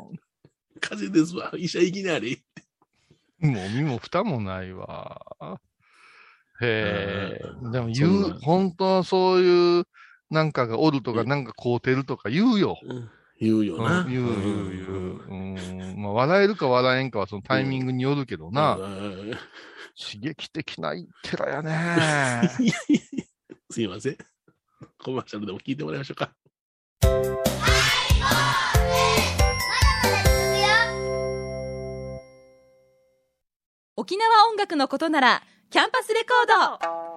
[0.80, 1.52] 風邪ですわ。
[1.58, 2.38] 医者行きなれ。
[3.40, 5.60] もう身も蓋もないわ。
[6.62, 7.42] へえ。
[7.72, 9.86] でもそ言う、本当はそういう、
[10.30, 12.78] なんかがおるとか、なんか買うてるとか言うよ。
[12.84, 14.04] うん言うような。
[14.04, 15.28] ん言う言う言う。
[15.30, 15.36] う
[15.96, 16.02] ん。
[16.02, 18.76] まあ、笑えるか笑えんかはそのタイミングによるけどな。
[18.76, 19.38] うん
[20.00, 21.72] 刺激的な寺やね。
[22.60, 23.24] いやいやいや
[23.72, 24.18] すいません。
[25.04, 26.32] コマーシャルでも聞いてもらいましょうか。
[33.96, 37.17] 沖縄音楽のことならキャンパスレコード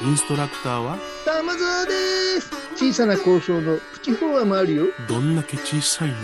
[0.00, 0.96] インストラクターは？
[1.24, 2.50] 玉沢です。
[2.76, 4.86] 小さな交渉のプチフォアもあるよ。
[5.08, 6.14] どんだけ小さいね。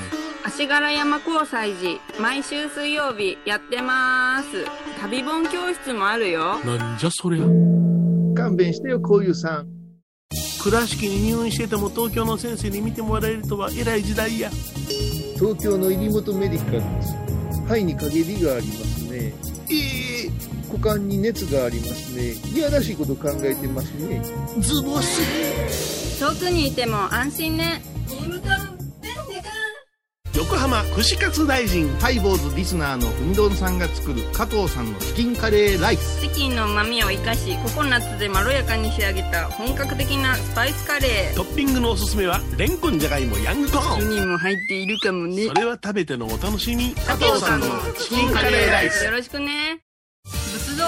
[0.44, 4.64] 足柄山交際時毎週水曜日やってます。
[5.00, 6.60] 旅本教室もあるよ。
[6.60, 7.44] なんじゃそりゃ。
[8.36, 9.66] 勘弁してよこういうさん。
[10.62, 14.50] 倉敷に入院してても東京の先生に見てもらえるとは偉い時代や。
[15.34, 17.12] 東京の入本メディカルです。
[17.64, 19.10] 肺に陰りがありますね。
[19.12, 19.53] ええ
[20.74, 22.32] 股間に熱がありますね。
[22.52, 24.20] いやらしいこと考えてますね。
[24.58, 27.80] ズボス遠くにいても安心ね。
[30.34, 31.88] 横浜串カツ大臣。
[32.00, 36.20] ハイボーズリスナーのうみどんさんが作る加藤さんのチキンカレーライス。
[36.22, 41.36] チキンの旨味を生かしココナッツでまろやかに仕上げた本格的なスパイスカレー。
[41.36, 45.46] トッピングのおすすめはレンコンじゃがいもヤングコーンにも入っているかもね。
[45.46, 46.92] それは食べてのお楽しみ。
[46.94, 49.04] 加藤さんのチキンカレーライス。
[49.04, 49.83] よろしくね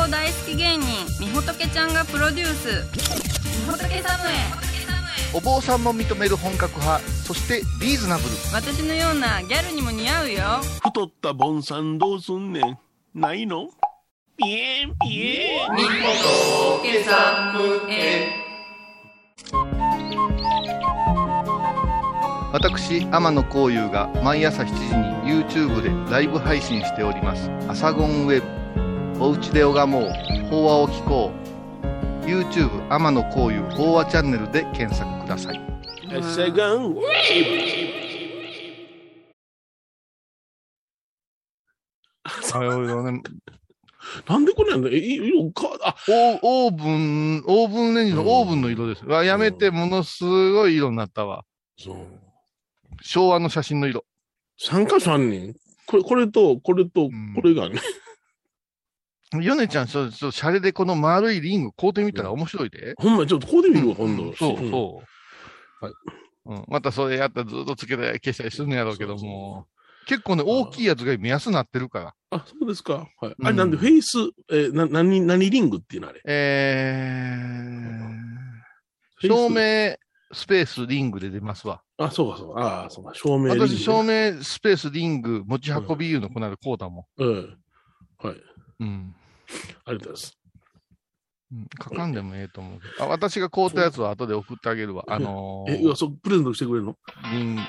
[0.08, 0.86] 大好き芸人
[1.20, 2.84] みほとけちゃんがプロデュース。
[3.64, 4.34] みほとけサムへ
[5.34, 8.30] お坊さんも認める本格派、そしてリーズナブル。
[8.52, 10.42] 私のようなギャルにも似合うよ。
[10.84, 12.78] 太ったボンさんどうすんねん。
[13.14, 13.68] ないの？
[14.36, 15.74] ピエンピエン。
[15.74, 15.88] みほ
[16.78, 18.28] とけサムへ
[22.52, 24.74] 私、天野幸雄が毎朝7時
[25.28, 27.50] に YouTube でライブ配信しております。
[27.68, 28.65] アサゴンウェブ。
[29.18, 30.10] おうちで拝もう。
[30.50, 32.26] 法話を聞こう。
[32.26, 35.56] YouTube 天野幸雄法話チャンネルで検索ください。
[42.52, 43.22] あのね、
[44.28, 45.70] なんでこれなんだえ色か？
[45.82, 49.06] あオーオーブン、オーブンレンジのオーブンの色です。
[49.06, 51.44] わやめて、ものすごい色になったわ。
[51.78, 51.96] そう
[53.00, 54.04] 昭和の写真の色。
[54.60, 55.54] 3箇所あんねん？
[55.86, 57.80] これこれとこれとんこれがね、
[59.34, 62.94] ヨネちゃん、ちょ、ちょ、シャレでこの丸いリング買うてみたら面白いで。
[62.96, 64.34] ほんまちょっとこうで見るわ今度、うん。
[64.36, 65.02] そうそ
[65.82, 65.84] う。
[65.84, 65.94] はい。
[66.46, 66.64] うん。
[66.68, 69.66] またそれやったらずっとつけたり消したりするんやろうけども。
[70.06, 72.14] 結構ね、大きいやつが目安になってるから。
[72.30, 73.08] あそうですか。
[73.20, 73.46] はい、うん。
[73.46, 74.18] あれなんでフェイス
[74.52, 76.20] えな何何リングっていうのあれ？
[76.24, 79.96] えー、照明
[80.32, 81.82] スペースリングで出ますわ。
[81.98, 82.84] あそうかそうか。
[82.84, 83.10] あそうか。
[83.14, 87.58] 照明リング、私、照明スペースリング持ち運びいうのこの間こうだもうん。
[88.18, 88.34] はい。
[88.34, 88.40] ん。
[88.80, 89.14] うん。
[89.84, 90.38] ありがとうございます
[91.52, 93.04] うん書かんでもええと思うけど。
[93.04, 95.04] あ、私が買うたやつは後で送ってあげるわ。
[95.08, 96.96] あのーえうわそうプレゼントしてくれるの？
[97.32, 97.62] リング。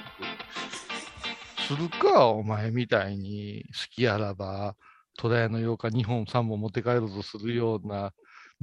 [1.68, 4.76] するか、お前みたいに好きあらば、
[5.18, 8.14] 戸田屋の8日2本3本持って帰るとするような、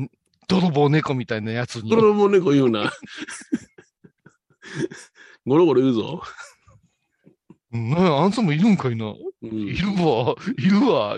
[0.03, 0.11] ん
[0.49, 1.91] 泥棒猫みたいなやつに。
[1.91, 2.91] これも猫言うな
[5.47, 6.23] ゴロゴロ言うぞ、
[7.73, 9.07] うんなあんたもいるんかいな。
[9.07, 11.17] うんいるわ、いるわ。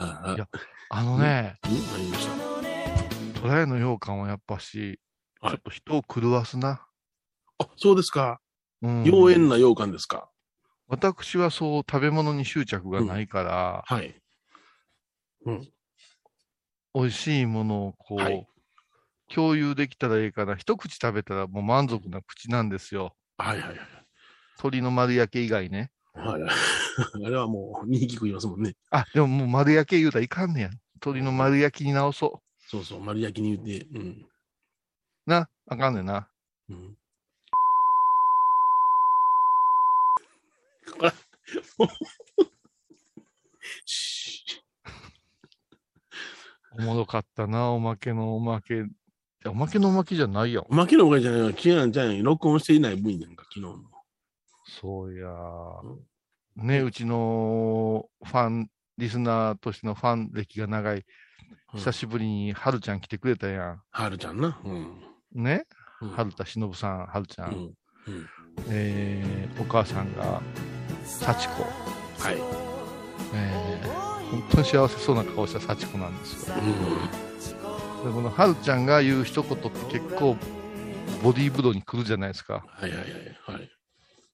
[0.00, 0.48] いや
[0.88, 1.72] あのね、うん。
[1.72, 2.26] 何言いまし
[3.34, 3.40] た？
[3.42, 4.98] 戸田屋の羊羹はやっぱし、
[5.42, 5.54] ちはい。
[5.54, 6.86] ょっと人を狂わすな。
[7.58, 8.40] あそうですか。
[8.80, 9.02] うん。
[9.02, 10.30] 妖艶な羊羹ですか、
[10.88, 14.14] 私はそう食べ物に執着がないから、はい。
[16.94, 18.46] 美味しいものをこう、はい。
[19.28, 20.56] 共有できたらいいかな。
[20.56, 23.14] 一口食べたらもう満足な口なんですよ。
[23.36, 23.78] はいはいはい
[24.56, 25.90] 鶏の丸焼け以外ね。
[26.14, 26.42] はい。
[27.26, 28.74] あれはもう、2匹食いますもんね。
[28.90, 30.70] あ、でももう丸焼け言うたらいかんねや。
[30.94, 34.26] 鶏の丸焼きに直そそうそう、丸焼きに言って、うん。
[35.26, 35.30] う。
[35.30, 36.28] な、あかんねんな。
[36.68, 36.96] うん、
[43.84, 44.62] シ
[46.78, 48.84] おもろかったな、おまけのおまけ。
[49.46, 50.74] おまけのおまけじゃないやんー。
[50.74, 51.52] 負けのおかげじゃないわ。
[51.52, 53.99] キアンちゃん録音していない分なんか、昨日の。
[54.80, 55.28] そうや。
[56.56, 61.04] ね、うちのファン、リスナーとしてのファン歴が長い、
[61.74, 64.60] 久しぶりにはるちゃん来てくれたやはるちゃんな。
[64.64, 64.72] うん。
[64.72, 65.44] ん。
[65.44, 65.64] ね、
[66.00, 67.46] うんはるたしのぶさん、はるちゃ。
[67.46, 67.56] うんん。
[67.56, 67.74] うん。
[68.68, 70.42] えー、お母さんが、
[71.04, 71.62] 幸子。
[71.62, 72.36] はい。
[73.34, 73.88] えー、
[74.30, 76.54] 本当に幸せそうな顔した幸子なんですよ。
[76.56, 77.30] うん。
[78.04, 80.36] でこのはるちゃんが言う一言って結構、
[81.22, 82.64] ボディーブローに来るじゃないですか。
[82.66, 83.56] はいはいはい。
[83.58, 83.70] はい。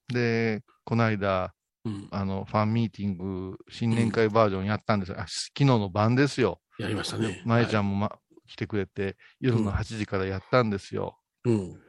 [0.07, 1.53] で、この間、
[1.85, 2.07] うん。
[2.11, 5.19] あの、ファンミーティング、新年会バージョンやったんですよ。
[5.19, 6.59] あ昨日の晩ですよ。
[6.77, 7.41] やりましたね。
[7.45, 7.85] まえちゃん。
[7.85, 11.17] んも、ま来てくれて、夜の8時からやったんですよ。
[11.45, 11.81] うん。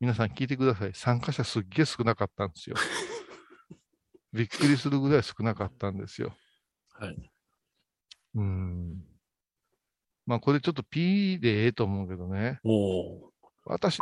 [0.00, 0.92] 皆さん聞いてください。
[0.94, 2.76] 参加者すっげえ少なかったんですよ。
[4.32, 6.34] びっくりするぐらい少なかったんですよ。
[6.90, 7.30] はい。
[8.34, 9.04] うん。
[10.26, 12.60] まあこれちょっと P でええと思うけどね。
[12.64, 13.32] おー。
[13.64, 13.98] 私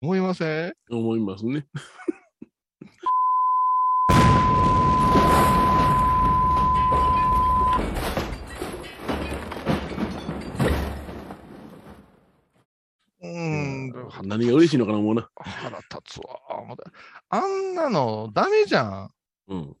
[0.00, 0.74] 思いません？
[0.90, 1.66] 思いますね。
[13.20, 13.92] うーん。
[14.22, 15.28] 何が嬉しいのかな、もうな。
[15.36, 16.38] 腹立つわ。
[17.30, 19.10] あんなのダメじゃん。
[19.48, 19.76] うん。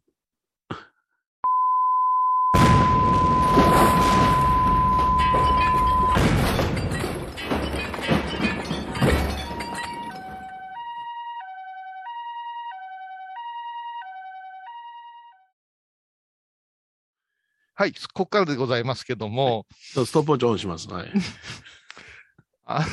[17.78, 19.64] はい、ここからでございますけども、
[19.94, 20.88] そうストップウォッチオンします。
[20.88, 21.12] はい。
[22.66, 22.84] あ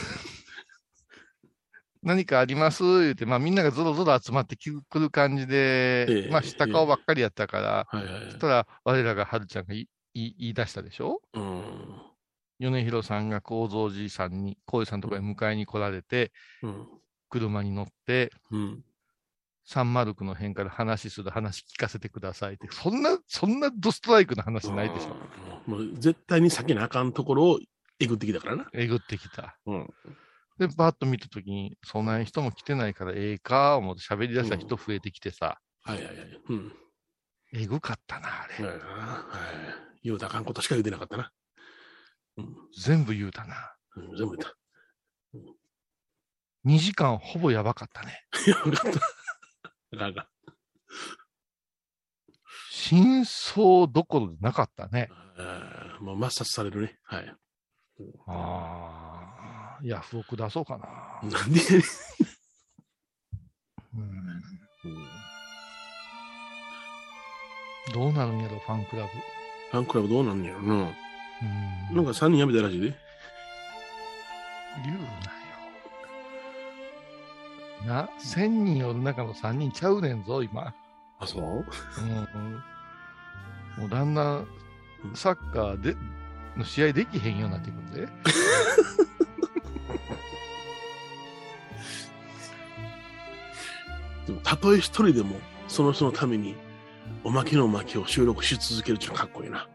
[2.03, 2.83] 何かあります？
[2.83, 11.19] 言って、まあみんながぞろぞろ集まってくる感じで、ええまあ下顔ばっかりやったから、はいはいそしたら我らがはるちゃんが言い言い言い出したでしょ？
[11.33, 11.63] うん。
[12.59, 16.87] 米広さんが幸三寺さんに、幸三さんのところへ迎えに来られて、うん。
[17.29, 18.85] 車に乗って、うん。
[19.65, 25.15] サンマルクの辺から話する話聞かせてくださいって、そんな、そんなドストライクな話ないでしょ。
[25.67, 25.73] うん。
[25.73, 27.59] もう絶対に避けなあかんところを
[27.99, 28.67] えぐってきたからな。
[28.73, 29.57] えぐってきた。
[29.65, 29.93] うん。
[30.59, 36.15] で、バッと見たときに、そんな人も来てないからええか、思って喋り出した人増えてきてさ、はいはいはい。
[36.49, 36.73] うん。
[37.53, 38.65] えぐかったな、あれ。
[38.65, 38.81] はいはい。
[40.03, 41.31] 言うたらあかんことしか言うてなかったな。
[42.37, 42.55] うん。
[42.77, 43.55] 全部言うたな。
[43.95, 44.55] うん全部言った。
[46.65, 48.23] 2時間ほぼやばかったね。
[48.47, 48.99] い や、分かった。
[49.95, 50.25] あかんあかん
[52.71, 55.09] 真相どころでなかったね。
[55.37, 56.99] あーもう抹殺されるね。
[57.03, 57.35] はい。
[58.27, 61.29] ああ、ヤフオク出そうかな。
[61.29, 61.59] なんで
[63.93, 64.41] うんうん
[67.93, 69.09] どうなるんやろ、ファンクラブ。
[69.71, 70.73] ファンクラブどうなんねやろな。
[70.73, 70.77] う
[71.93, 72.93] んなんか3人辞めたらしいで。
[74.83, 75.09] 言うなよ。
[77.85, 80.73] な、1000人おる中の3人ちゃうねんぞ、今。
[81.19, 81.41] あ、そう？
[81.41, 82.63] うんうん、
[83.77, 84.47] もうだんだん
[85.13, 85.95] サッカーで
[86.57, 88.07] の試合できへんようになってくるんで。
[94.25, 96.55] でも、たとえ一人でも、その人のために、
[97.23, 99.67] おまけのおまけを収録し続けるっていうのかっこいいな。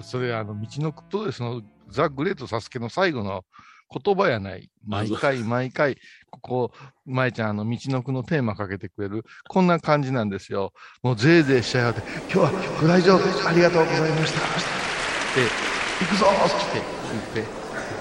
[0.00, 3.44] それ、あの、道のプロレスのザ・グレート・サスケの最後の
[3.92, 4.70] 言葉やない。
[4.86, 5.96] 毎回毎回、
[6.30, 6.72] ここ、
[7.06, 9.24] 舞ちゃん、あの、道のくのテーマかけてくれる。
[9.48, 10.72] こんな感じなんですよ。
[11.02, 12.02] もうぜいぜいしちゃうって、
[12.32, 14.40] 今日はご来場ありがとうございました。
[14.40, 15.46] で、
[16.00, 16.80] 行くぞって
[17.34, 17.52] 言って、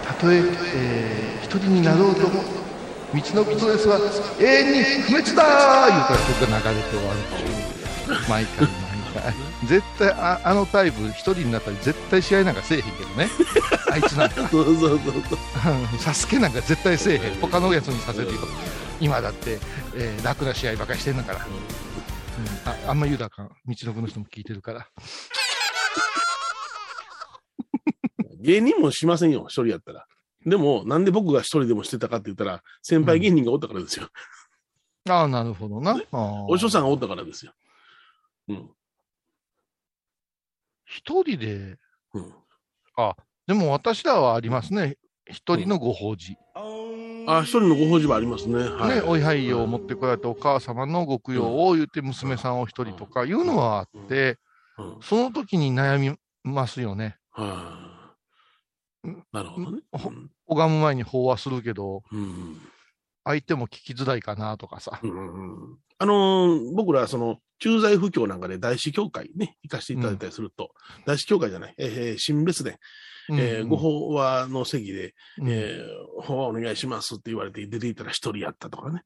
[0.08, 2.43] たとええー一人になろうとも、
[3.13, 3.99] 道のプロレスは
[4.39, 8.30] 永遠に不滅だー言うたら曲が流れて終わるっていう。
[8.30, 8.90] 毎回毎回。
[9.67, 13.30] 絶対あ、あのタイプ一人になったら絶対試合なんかせえへんけどね。
[13.91, 14.47] あいつなんか。
[14.50, 16.00] そうそうそうそう。
[16.00, 17.36] サスケなんか絶対せえへん。
[17.41, 18.39] 他のやつにさせるよ。
[19.00, 19.60] 今だって、
[19.95, 21.39] えー楽な試合ばかりしてんだから。
[21.45, 21.52] うん
[22.65, 23.47] ああんま言うたらあかん。
[23.47, 24.88] 道のくの人も聞いてるから。
[28.39, 30.06] 芸人もしませんよ、一人やったら。
[30.45, 34.08] でも、なんで僕が一人でもしてたかって言ったら、先輩芸人がおったからですよ。
[35.10, 36.00] ああ、なるほどな。
[36.12, 37.54] お師匠さんがおったからですよ。
[38.50, 38.69] うん。
[40.91, 41.77] 一人で、
[42.13, 42.34] うん。
[43.47, 44.97] でも私らはありますね。
[45.25, 46.36] 一人のご法事。
[46.54, 48.58] あ、一人のご法事はありますね。
[48.58, 48.95] はい。
[48.97, 54.32] ね、お位牌を持ってこられてお母様のご供養を言って娘さんを一人とかいうのはあって、
[54.77, 57.17] うんその時に悩みますよね。
[57.32, 58.04] は
[59.04, 59.15] うんい。
[59.32, 59.82] なるほどね。
[59.91, 60.12] ほ
[60.47, 62.58] 拝む前に法話するけど、うん。
[63.23, 64.99] 相手も聞きづらいかなとかさ。
[65.04, 70.71] うんうんうんあのー僕ら、その、駐在布教なんかで大師教会ね、行かせていただいたりすると、
[71.06, 72.78] 大師教会じゃない、えー、新別で、
[73.30, 79.04] えーうんご法話の席で、うんえー、法話お願いしますって言われて出ていたら一人やったとかね。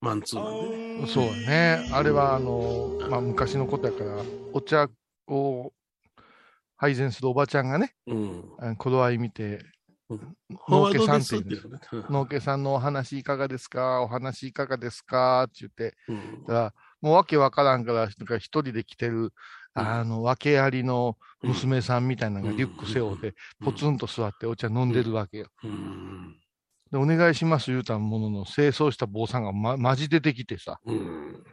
[0.00, 1.06] マンツーマンでね。
[1.08, 1.90] そうやね。
[1.92, 4.22] あれは、あの、まあ、昔のことやから、
[4.52, 4.88] お茶
[5.26, 5.72] を
[6.76, 8.76] 配膳するおばちゃんがね、うん。
[8.76, 9.60] 頃合い見て、
[10.68, 11.80] 農家さんって言うね。
[12.10, 14.02] 農家さんのお話いかがですか？
[14.02, 15.44] お話いかがですか？
[15.44, 16.44] って言って、うん。
[16.44, 19.32] だからもうわけわからんから、なんか一人で来てる、
[19.74, 25.48] あの、訳ありの娘さんみたいなのがリュック背負って、ポツンと座ってお茶飲んでるわけよ。
[25.64, 26.38] うん。
[26.90, 31.44] で、お願いします言うたものの、清掃した坊さんがま、まじ出てきてさ、うん。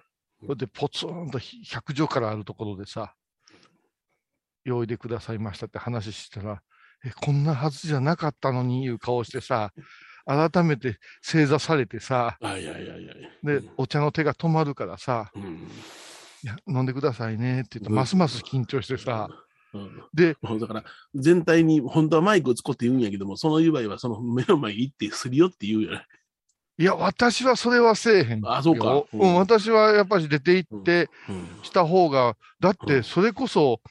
[0.41, 3.13] それでポツンとひ100畳からあるところでさ、
[4.63, 6.61] 用意でくださいましたって話したら、
[7.05, 9.73] え、こんなはずじゃなかったのにいう顔してさ、
[10.25, 13.59] 改めて正座されてさ、あいやいやいやいや。
[13.59, 15.43] で、お茶の手が止まるからさ、うん。
[16.43, 17.95] いや、飲んでくださいねって言って、うん。
[17.95, 19.29] ますます緊張してさ、
[19.73, 20.59] うん。
[20.59, 20.83] だから、
[21.15, 26.05] 全体に本当はマイクを使って言うんやけども、その場合はその目の前に行ってするよって言うよね。
[26.77, 28.51] いや、私はそれはせえへんよ。
[28.51, 28.95] あそうか。
[28.95, 29.33] う、うん。
[29.33, 31.63] ん私はやっぱり出て行ってうん。
[31.63, 32.87] した方が、だっうん。
[32.87, 33.81] てそれこそ、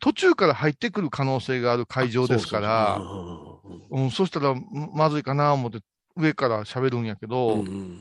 [0.00, 3.00] 途中から入ってくる可能性がある会場ですから、
[4.10, 4.54] そしたら
[4.94, 5.80] まずいかな思って
[6.16, 8.00] 上から喋るんやけど、うん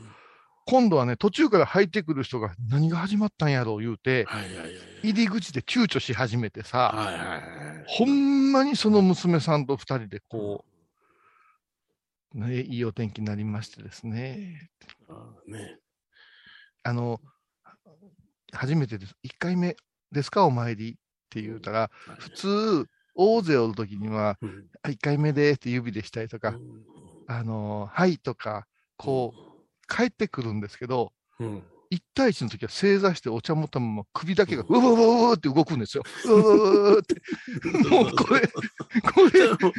[0.69, 4.27] 今度はね、途中から入ってくる人が何が始まったんやろう言うて。
[5.01, 7.41] 入り口で躊躇し始めてさ、はいはいはい。
[7.87, 10.65] ほんまにその娘さんと二人でこ
[12.35, 14.69] う、ね、いいお天気になりましてですね、
[15.07, 15.13] あ
[15.47, 15.77] ね。
[16.83, 17.21] あの、
[18.51, 19.15] 初めてです。
[19.23, 19.77] 1回目
[20.11, 26.61] ですか、お参りって言うたら、普通、大勢おるときには、うんあ1回目でって指でしたりとか、うん
[27.27, 31.63] あの、はいとか、こう、帰ってくるんですけど、うん。
[31.89, 34.93] 1対1の時は正座してお茶持ったまま首だけがうわう
[35.29, 36.03] わって動くんですよ。
[36.25, 37.15] うわうって。
[37.89, 38.51] もうこれ、こ
[39.33, 39.73] れ、 もう、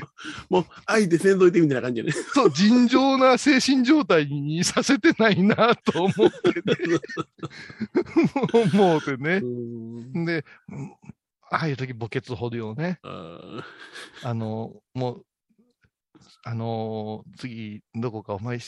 [0.49, 2.13] もう相手せんといてみたいな感じやね。
[2.13, 6.99] そう、尋常な精神状態にさせてないなと思ってね。
[8.73, 9.41] 思うてね。
[9.43, 10.93] うんで、うん
[11.51, 12.99] ああいう時墓穴掘るよね。
[13.03, 13.65] あ
[14.23, 15.25] あの、もう、
[16.45, 18.59] あのー次、どこかお参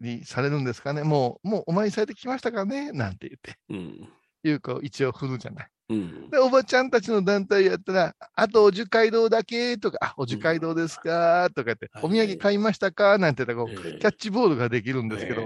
[0.00, 4.08] りされるんですかねもう、もうお参りされてきましたかねなんて言って、ーうん。
[4.48, 5.68] いうか一応振るじゃない。
[5.90, 6.30] うん。
[6.30, 15.44] で、おばちゃんたちの団体やったら、あとお樹街道だけとか、あ、お樹街道ですかとか言って、はいお土産買いましたかなんて言ったらこう、ええキャッチボールができるんですけど、え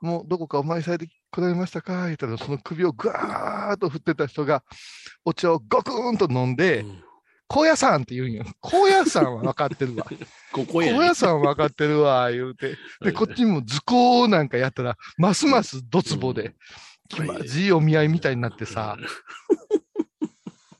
[0.00, 2.06] もうどこかお参りされて来られましたか？
[2.06, 4.62] 言ったら、その首をぐわーっと振ってた人が、
[5.24, 7.02] お茶をゴクーンと飲んえで、うん
[7.50, 8.44] 高野山って言うんよ。
[8.60, 10.04] 高野山は分かってるわ。
[10.52, 11.14] ここやね高野。
[11.14, 12.72] 山は分かってるわ、言うて。
[13.00, 16.54] で、はいこっちも図工なんかやったら、ますますドツボで、
[17.08, 18.98] 気まじいお見合いみたいになってさ、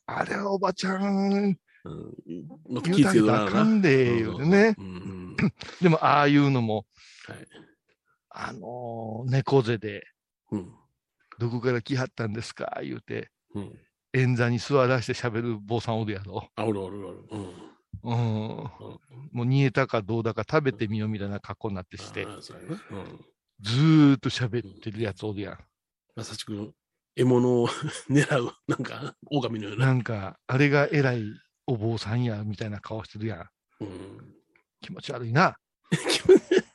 [0.04, 1.58] あれはおばちゃん、うん、
[2.26, 2.44] 言
[2.76, 3.64] う気たらあか。
[3.64, 4.74] んで、言うてね。
[4.76, 5.36] うんうん
[5.80, 6.84] でも、ああいうのも、
[7.26, 7.36] はい
[8.40, 10.04] あのー猫背で、
[10.52, 10.72] うん
[11.40, 12.80] どこから来はったんですか？
[12.82, 13.78] 言うて、うん。
[14.12, 16.48] 演座に座らして喋る坊さんおるやろ。
[16.56, 17.24] あ、おるおるおる。
[17.30, 17.42] うん。
[18.02, 18.18] うん。
[19.32, 22.34] もう煮えたかどうだか食べてみようみたいな格好になってして、うやな。
[22.34, 22.40] うん。
[23.60, 25.58] ずーっと喋ってるやつおるやん。
[26.16, 26.72] まさしく、
[27.14, 27.68] 獲物を
[28.10, 29.86] 狙う、なんか、狼のような。
[29.86, 31.24] なんか、あれが偉い
[31.66, 33.36] お坊さんや、みたいな顔してるや
[33.80, 33.84] ん。
[33.84, 34.34] うん。
[34.80, 35.56] 気持ち悪いな。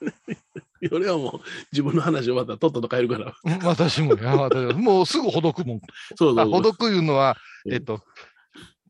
[0.91, 3.33] 俺はもう、自分の話終わったらとっとと帰るから。
[3.43, 5.77] うん私もや、私もうすぐほどくもん。
[5.77, 5.81] あ、
[6.15, 8.01] そうそうほどくいうのは、うんえっと、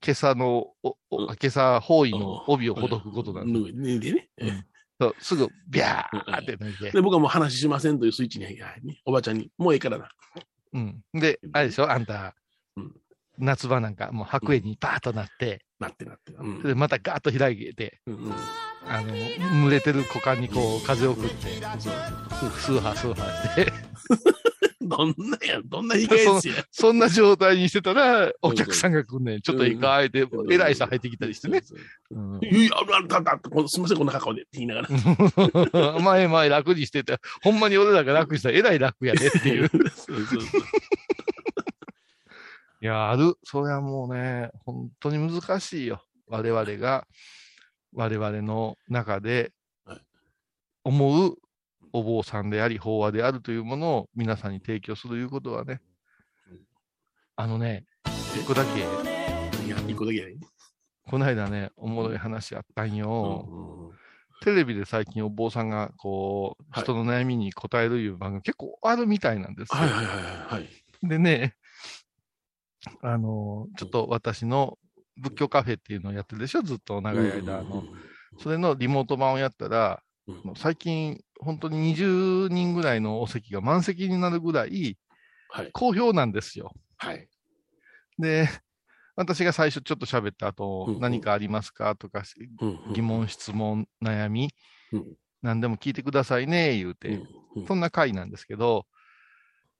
[0.04, 0.68] 今朝の、
[1.10, 3.78] 今朝方位の帯をほどくことなんです。
[3.78, 4.30] 脱いでね。
[4.40, 4.66] うん
[5.02, 7.02] そうすぐ、ビャーって脱いでで、。
[7.02, 8.46] 僕はもう話しませんというスイッチに、
[9.06, 10.10] おばちゃんに、もうええからな。
[10.74, 11.04] うん。
[11.14, 12.36] で、あれでしょあんた
[12.76, 12.94] うん、
[13.38, 16.34] 夏場なんかもう白衣にバーッとなって、なってなって。
[16.34, 18.34] うんで、またガーッと開けて、うんうん
[18.86, 19.14] あの、
[19.64, 23.74] 蒸れてる股間にこう、風を送って、スーハースーハーして、
[24.82, 26.56] どんなや、どんな控え室や。
[26.72, 29.42] そんな状態にしてたら、お客さんが来んねん。
[29.42, 31.62] ちょっといいかーって、うん偉い人入ってきたりしてね。
[31.64, 31.80] そう
[32.12, 36.00] うんあんた、あんた、このすみません、こんな格好でって言いながら。
[36.02, 39.70] 前前楽にしてて、ほんまに俺らが楽にしたらえらい楽やでっていう。
[39.96, 40.62] そうそうそう
[42.84, 43.36] いや、ある。
[43.46, 46.04] それはもうね、本当に難しいよ。
[46.28, 47.08] 我々が、
[47.94, 49.54] 我々の中で
[49.86, 50.02] はい
[50.84, 51.38] 思う
[51.94, 55.80] お坊さんであり、法話であるというものを皆さんに提供するいうことはね、
[57.38, 57.86] あのね、
[58.36, 58.80] 一個だけ、
[59.66, 60.36] いや、一個だけやね。
[61.08, 63.48] この間ね、おもろい話あったんよ。
[63.50, 63.94] うんうん
[64.42, 69.80] テレビで最近お坊さんが、こう、はい人の悩みに答えるいう番組結構あるみたいなんですよ。
[69.80, 70.16] はいはいはい
[70.56, 70.70] はい。
[71.02, 71.56] でね、
[73.02, 74.78] あの、ちょっと私の
[75.18, 77.60] 仏教カフェっていうのをやってるでしょずっと長い間。
[77.60, 77.84] あの、
[78.40, 80.02] それのリモート版をやったら、
[80.56, 84.98] 最近、本当に20人ぐらいのお席が満席になるぐらい
[85.50, 85.70] はい。
[85.72, 86.74] 好評なんですよ。
[86.98, 87.28] はい。
[88.18, 88.50] で、
[89.16, 92.24] 私が最初ちょっと喋った後、うんうん何かありますかとか、
[92.94, 94.50] 疑問、質問、悩み、
[94.92, 95.06] うん
[95.42, 97.10] 何でも聞いてくださいね、言うて、
[97.56, 98.88] うんそんな回なんですけど、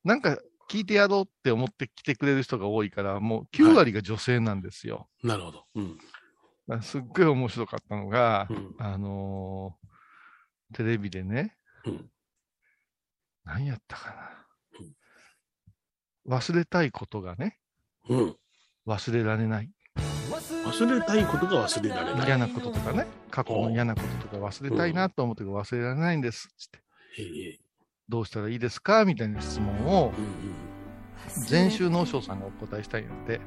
[0.04, 0.38] なんか
[0.74, 5.08] 聞いてやろうって思って来てくれる人が多いから、もう9割が女性なんですよ。
[5.24, 5.66] なるほど。
[5.76, 6.82] うん。
[6.82, 11.56] すっごい面白かったのが、うんあのーテレビでね、
[11.86, 12.10] うん
[13.46, 14.10] 何やったか
[16.26, 16.38] な。
[16.40, 17.60] 忘れたいことがね、
[18.10, 18.36] うん。
[18.88, 19.70] 忘れられない。
[20.66, 22.26] 忘れたいことが忘れられない。
[22.26, 26.48] 嫌なこととかね、過去の嫌なこととか忘れたいなと思っても忘れられないんです。
[26.58, 26.80] つって
[27.22, 27.63] へえ
[28.14, 29.06] どうしたらいいですか？
[29.06, 30.24] みたいな質問をうん
[31.50, 33.42] 前週の和尚さんがお答えしたいんやって。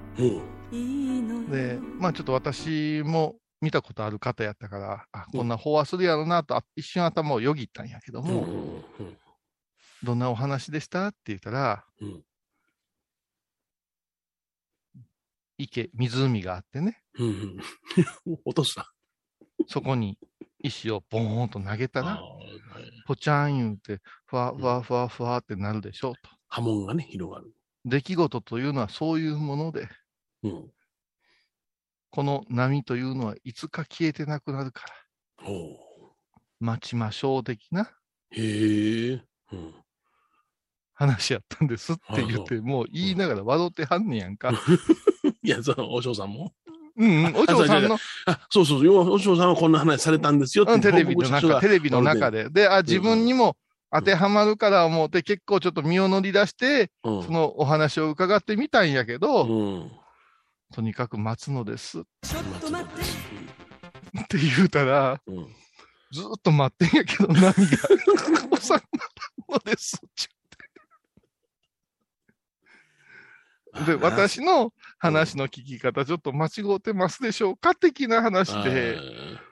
[0.72, 1.48] うん。
[1.48, 8.26] で、まあちょっと私も見たことある方やったから、あ、こんな飽和するやろなと、あ一瞬頭をよぎったんやけどうん。
[8.26, 9.16] も、うん。
[10.02, 11.06] どんなお話でした？
[11.06, 12.24] って言ったら、うん
[15.58, 17.00] 池、湖があってね。
[18.44, 18.92] 落とした。
[19.68, 20.18] そこに
[20.58, 22.20] 石をボーンと投げたあら、ーは
[22.80, 26.20] いポチャン言うて、ふわふわふわふわってなるでしょうと。
[26.48, 27.52] 波紋がね、広がる。
[27.84, 29.88] 出来事というのはそういうもので、
[30.42, 30.70] うん。
[32.10, 34.84] この波というのはいつか消えてなくなるか
[35.38, 35.52] ら、
[36.58, 37.90] 待ちましょう的な
[38.30, 39.22] へえ。
[39.52, 39.74] うん。
[40.94, 44.50] 話やったんですって言って、もう言いながら笑ってはんねやんか。
[45.44, 46.52] いや、その、お嬢さんも？
[46.96, 52.48] うんうん、お嬢さんのあ、そうそうそう、お嬢さんはこんな話されたんですよってうんテレビの中、テレビの中で。
[52.48, 53.58] で、あ、自分にも
[53.92, 59.90] 当てはまるから思って、結構ちょっと身を乗り出して、うんそのお話を伺ってみたんやけど、うん。
[60.74, 63.02] とにかく待つのですっちょっと待って。
[64.28, 65.46] て言うたら、うん。
[66.12, 68.82] ずーっと待ってんやけど、波が 収まらん
[69.48, 70.00] のです。
[73.84, 78.98] で、私の話の聞き方、ちょっと間違ってますでしょうか的な話で、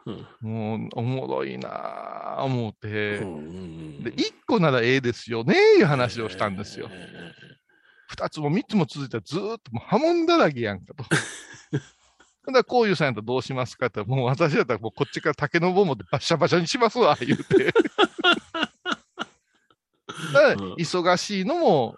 [0.06, 6.88] うんもう、おもろいなぁ、思って、うんで、一個ならええですよね、いう話をしたんですよ。
[8.08, 11.04] 二つも三つも続いたらずーっともう波紋だらけやんかと。
[12.46, 17.72] ただ、こういうさんやったらどうしますかってもう私だったらもうこっちから竹の棒持ってバッシャバシャにしますわ、言うて。
[20.32, 21.96] だから忙しいのも、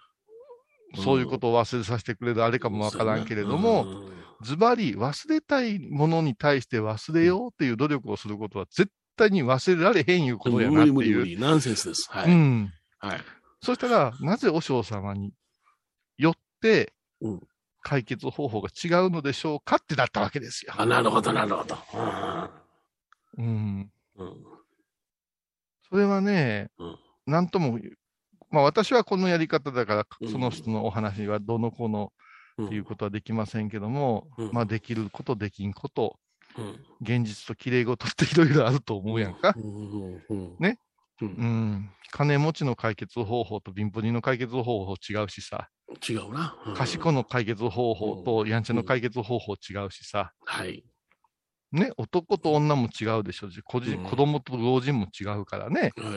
[0.97, 3.85] そういうことを忘れさせてくれるあれかもわからんけれども、
[4.41, 10.93] ズバリ忘れたいものに対して忘れようっていう努力をすることは絶対に忘れられへんいうことやなっていう。
[10.93, 11.39] 無理無理無理。
[11.39, 12.07] ナンセンスです。
[12.11, 12.31] はい。
[12.31, 12.73] うん。
[12.99, 13.19] はい。
[13.61, 15.33] そしたら、なぜ和尚様に
[16.17, 17.41] よってうん、
[17.81, 20.73] 解決方法が違うのでしょうかってなったわけですよ。
[20.77, 21.77] あ、なるほど、なるほど。
[23.37, 23.91] うん。
[24.17, 24.37] うん。
[25.89, 27.79] それはねうん、なんとも、
[28.49, 32.11] まあ私はこのやり方だからう、んその人のお話はどのこの
[32.57, 36.17] うんっていうことはできませんけども、うんまあできること、できんこと、
[36.57, 39.55] うん現実と綺麗事っていろいろあると思うやんか。
[40.59, 40.79] ね。
[41.21, 41.25] う。
[41.25, 41.31] うん
[41.73, 41.89] ん。
[42.11, 45.69] 金持ちの解決方法と貧乏人の解決方法違うしさ、
[46.09, 46.57] 違うな。
[46.65, 50.83] うん賢の解決方法とやんちゃの解決方法違うしさ、はい。
[51.71, 56.09] ね、男と女も違うでしょうし、子うん子供と老人も違うからね、は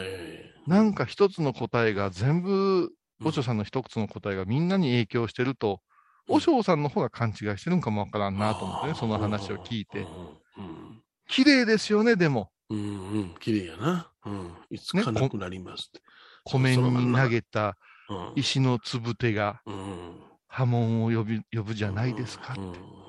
[0.66, 2.92] いなんか一つの答えが全部、
[3.22, 5.80] 和尚さんの一つの答えがみんなに影響してると、
[6.28, 10.01] 和尚さんの方が勘違いしてるんかもわからんなと思ってね、その話を聞いて。
[10.01, 12.51] うん綺麗ですよね、でも。
[12.70, 12.82] うんう
[13.20, 14.11] ん、綺麗やな。
[14.26, 14.53] うん。
[14.68, 16.01] いつかなくなりますって。
[16.44, 17.76] 湖面に投げた
[18.09, 22.55] うん石のつぶてがうん波紋を呼ぶじゃないですか。
[22.59, 22.99] うん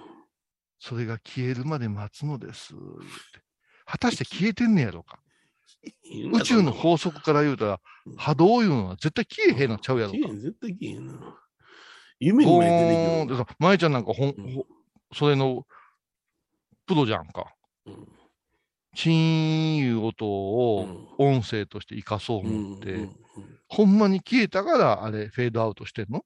[0.84, 2.74] それが消えるまで待つのです。
[3.86, 5.20] 果たして消えてんねやろか。
[6.34, 7.80] 宇宙の法則から言うたら、
[8.18, 10.24] 波動いうのは絶対消えへんのちゃうやろか綺。
[10.24, 11.38] 麗絶対綺麗な。
[12.20, 14.66] 夢にゴも出てーンってさ、舞ちゃんなんかほん、うんほ
[15.14, 15.68] それの、
[16.88, 17.54] プロじゃんか。
[17.86, 18.08] くるよ。
[18.96, 23.16] チーンいう音をうん音声として活かそううん思って、うんうん
[23.70, 26.26] ほんまに消えたから、あれ、フェードアウトしてんの？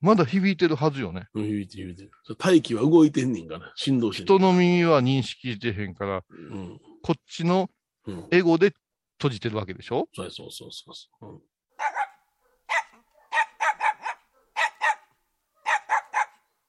[0.00, 1.26] まだ響いてるはずよね。
[1.34, 2.08] うん言うて言うて。
[2.38, 6.80] 大気は動いてんねんから、振動して人の耳は認識してへんから、うん。
[7.02, 7.68] こっちの
[8.06, 8.28] うん。
[8.30, 8.72] エゴで
[9.18, 10.08] 閉じてるわけでしょ？
[10.14, 11.26] そうそうそうそうそう。
[11.32, 11.40] うん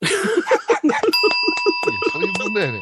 [0.01, 0.07] い
[0.88, 0.99] や
[2.13, 2.80] そういう問題やね。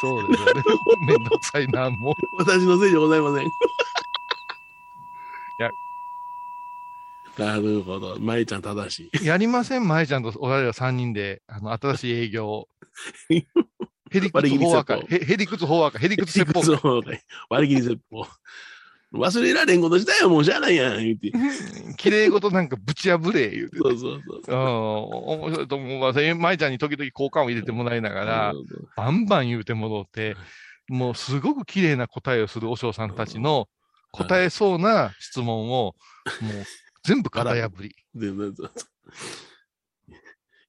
[0.00, 0.62] そうですよね。
[1.06, 2.14] めんどくさいな、もう。
[2.38, 3.46] 私のせいじゃございません。
[3.46, 3.50] い
[5.58, 5.70] や。
[7.38, 8.18] なるほど。
[8.20, 9.26] 舞ちゃん正しい。
[9.26, 12.68] やりません、舞ちゃんと俺ら3人で、あの、新しい営業を。
[14.10, 15.06] ヘリクツ法話会。
[15.08, 16.00] へヘリクツ法話会。
[16.02, 17.22] ヘリクツ説法会。
[17.48, 18.26] 割り切り説法。
[19.14, 21.32] 忘れられんことしたよ、もうしゃあないやん、言うて。
[21.96, 23.78] 綺麗事なんかぶち破れ、言うて。
[23.78, 24.40] そうそうそう。
[24.48, 26.12] うん、面白いと思うわ。
[26.12, 30.36] 舞ちゃんに時々交換を入れてもらいながら、そうそうバンバン言うてもろって、
[30.88, 33.68] もうすごく綺麗な答えをする和尚さんたちの
[34.12, 35.94] 答えそうな質問を、もう
[37.02, 37.94] 全部型破り。
[38.14, 38.72] でそうそう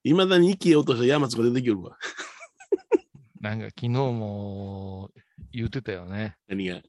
[0.05, 1.97] いまだに生きようとした山津が出てきよるわ。
[3.39, 5.11] なんか昨日も
[5.53, 6.36] 言うてたよね。
[6.47, 6.81] 何が？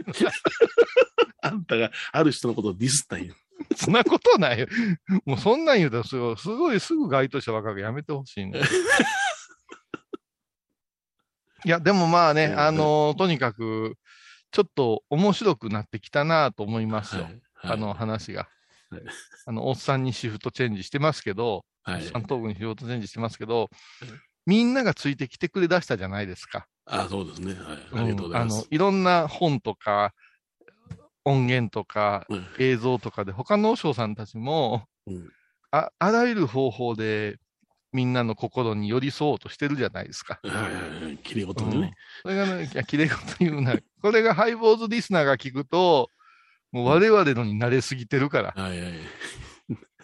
[1.42, 3.34] あんたがある人のことをディスったんや。
[3.76, 4.66] そんなことないよ。
[5.24, 8.60] もうそんなん言うたらすごい、すごいすぐ該当者分かるやめてほしいね。
[11.64, 13.96] いや、でもまあね、うんあのとにかく、
[14.50, 17.24] ちょっと面白くなってきたなと思いますよ。
[17.24, 17.32] はい。
[17.32, 18.48] はいあの話が。
[18.90, 19.02] はい
[19.46, 22.02] あの、おっさんにシフトチェンジしてますけど、はい。
[22.02, 23.68] 三等分にシフトチェンジしてますけど、
[24.46, 26.66] みんながついてきてくれだしたじゃないですか。
[26.84, 27.54] あ、そうですね。
[27.54, 27.78] はい。
[27.94, 28.56] ありがとうございます。
[28.56, 30.12] んあの、いろんな本とか、
[31.24, 35.30] 音源とか、うん映像とかで、他の和尚さんたちも、うん
[35.70, 37.38] あ、あらゆる方法で、
[37.92, 40.40] みんなの心に寄り添おうとしてるじゃないですか。
[40.42, 41.18] はいはいはい。
[41.18, 41.94] きれい事でね。
[42.22, 43.76] それがね、いや、きれい事言うな。
[44.02, 46.10] これがハイボーズリスナーが聞くと、
[46.72, 48.52] もう我々のに慣れすぎてるから。
[48.56, 48.92] はいはい。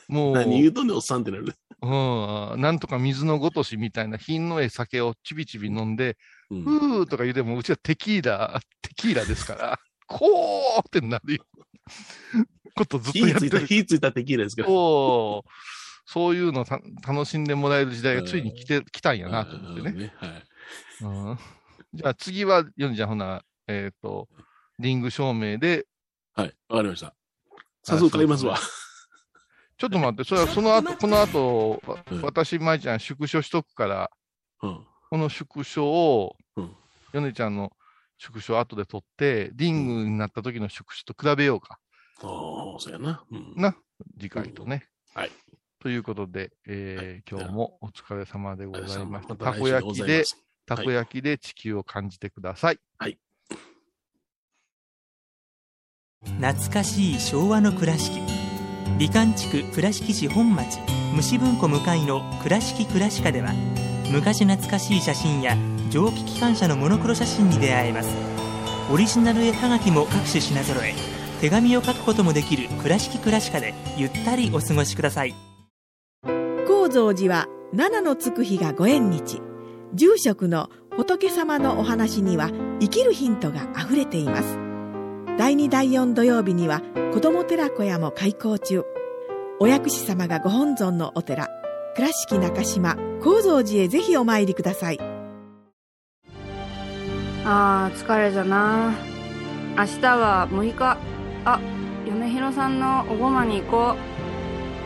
[0.08, 1.54] もう、何言うとんねんおっさんってなる。
[1.82, 6.16] うん、なんとか水のごとしみたいな品のええ酒をちびちび飲んで、
[6.50, 11.46] うんふーとか言うても、うちはテキーラ、 テキーラですから、 こーってなるよ。
[12.74, 13.82] ことずっと火ついた、やってる。
[13.82, 14.68] 火ついたテキーラですから。
[14.68, 15.50] そう、
[16.06, 19.92] そういうのた楽しんでもらえる時代がついに来て、来たんやなと思ってね。
[19.92, 20.14] ね。
[20.16, 20.30] はい。
[21.02, 21.38] うん、
[21.92, 24.28] じゃあ次は、ヨネちゃんほな、えっ、と、
[24.78, 25.86] リング照明で、
[26.34, 26.54] はい。
[26.68, 27.14] わかりました。
[27.82, 28.56] 早速買いますわ。
[29.78, 34.10] ちょっと待って、それはその後、この後、わうん私、舞ちゃん、縮小しとくから、
[34.62, 34.86] うん。
[35.10, 36.76] この縮小をうん、
[37.12, 37.72] ヨネちゃんの
[38.18, 41.78] 縮小後で取って、リングになった時の縮小と比べようか。
[42.22, 42.26] あ
[42.76, 43.24] あ、そうやな。
[43.30, 43.54] うん。
[43.56, 43.76] な、
[44.18, 44.86] 次回とね。
[45.14, 45.30] はい。
[45.86, 49.36] ということで、えー今日もお疲れ様でございました。
[49.36, 50.24] たこ焼きで
[50.66, 52.80] たこ焼きで地球を感じてください。
[56.40, 58.20] 懐かしい昭和の倉敷。
[58.98, 60.80] 美観地区倉敷市本町。
[61.14, 63.52] 虫文庫向かいの「倉敷倉歯科」では
[64.10, 65.56] 昔懐かしい写真や
[65.90, 68.08] 蒸気機関車のモノクロ写真に出会えます。
[68.92, 70.94] オリジナル絵はがきも各種品揃え
[71.40, 75.32] 手紙を書くこともできる「倉敷倉歯科」でゆったりお過ごしください。
[75.32, 75.45] 高
[76.96, 79.42] 蔵寺は七のつく日がご縁日。
[79.92, 84.58] 住職の仏様のお話には生きるヒントがあふれています。
[85.36, 86.80] 第2第4土曜日には
[87.12, 88.82] 子ども寺小屋も開校中。
[89.60, 91.48] お薬師様がご本尊のお寺。
[91.96, 94.98] 倉敷中島・高蔵寺へぜひお参りください。
[97.44, 98.94] あー疲れたな。
[99.76, 100.96] 明日は6日。
[101.44, 101.60] あ
[102.08, 104.15] 嫁ひろさんのおごまに行こう。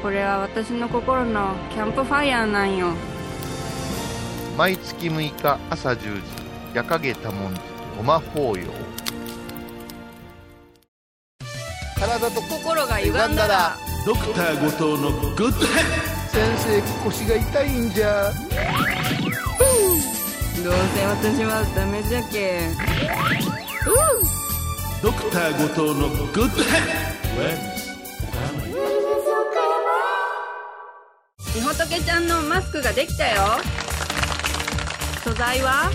[0.03, 2.95] これは私の心のキャンプファイヤーなんよ。
[4.57, 6.23] 毎月6日朝10時、
[6.75, 7.61] 夜影多文字、
[7.99, 8.65] ごま法要。
[11.99, 13.77] 体と心が歪んだら。
[14.07, 18.33] ドクター後藤のグッドヘッ先生腰が痛いんじゃ。
[20.65, 22.71] どうせ私はダメじゃけ。
[25.03, 27.80] ドクター後藤のグッドヘッ
[31.53, 33.43] みほとけちゃんのマスクができたよ。
[35.25, 35.91] 素材は？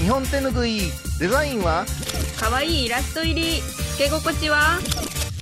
[0.00, 0.82] 日本手ぬぐい
[1.18, 1.84] デザインは？
[2.38, 3.60] かわいいイラスト入り。
[3.60, 4.78] つけ心地は？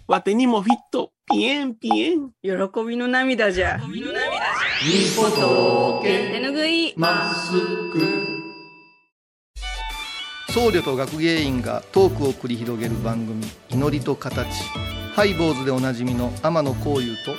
[0.07, 1.13] わてにもフィット。
[1.31, 2.31] ピエンピエン。
[2.43, 2.51] 喜
[2.89, 3.79] びの涙じゃ。
[3.93, 4.03] み
[5.15, 6.95] ほと手ぬぐい。
[6.97, 8.27] マスク。
[10.49, 14.49] 僧侶と学芸員がトークを繰り広げる番組「祈りと形」
[15.15, 17.35] ハイボーズでおなじみの天野幸雄と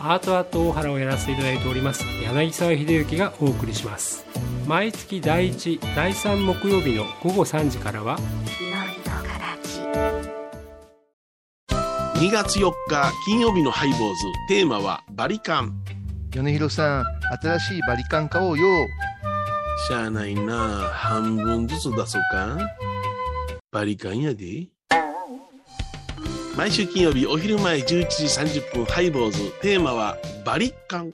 [0.00, 4.24] アートアート大原をやらせていただいております柳沢秀幸がお送りします
[4.66, 8.18] 毎月第1第3木曜日の午後3時からは
[12.18, 14.04] 2月4日金曜日のハイボーズ。
[14.48, 15.84] テーマはバリカン。
[16.32, 17.04] 米広さん
[17.40, 18.88] 新しいバリカン買おうよ
[19.86, 20.56] しゃあないな
[20.92, 22.58] 半分ずつ出そうか。
[23.70, 24.66] バリカンやで。
[26.58, 28.24] 毎週金曜日お昼前11時
[28.58, 29.38] 30分ハイボーズ。
[29.62, 31.12] テーマはバリカン。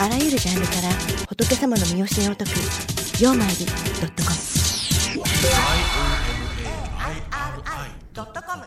[0.00, 0.90] あらゆるジャンルから
[1.28, 2.50] 仏様の身教えを解く
[3.20, 3.72] 「曜マイルド
[4.06, 4.36] ットコム」
[8.14, 8.64] 「IOMAIRI.com」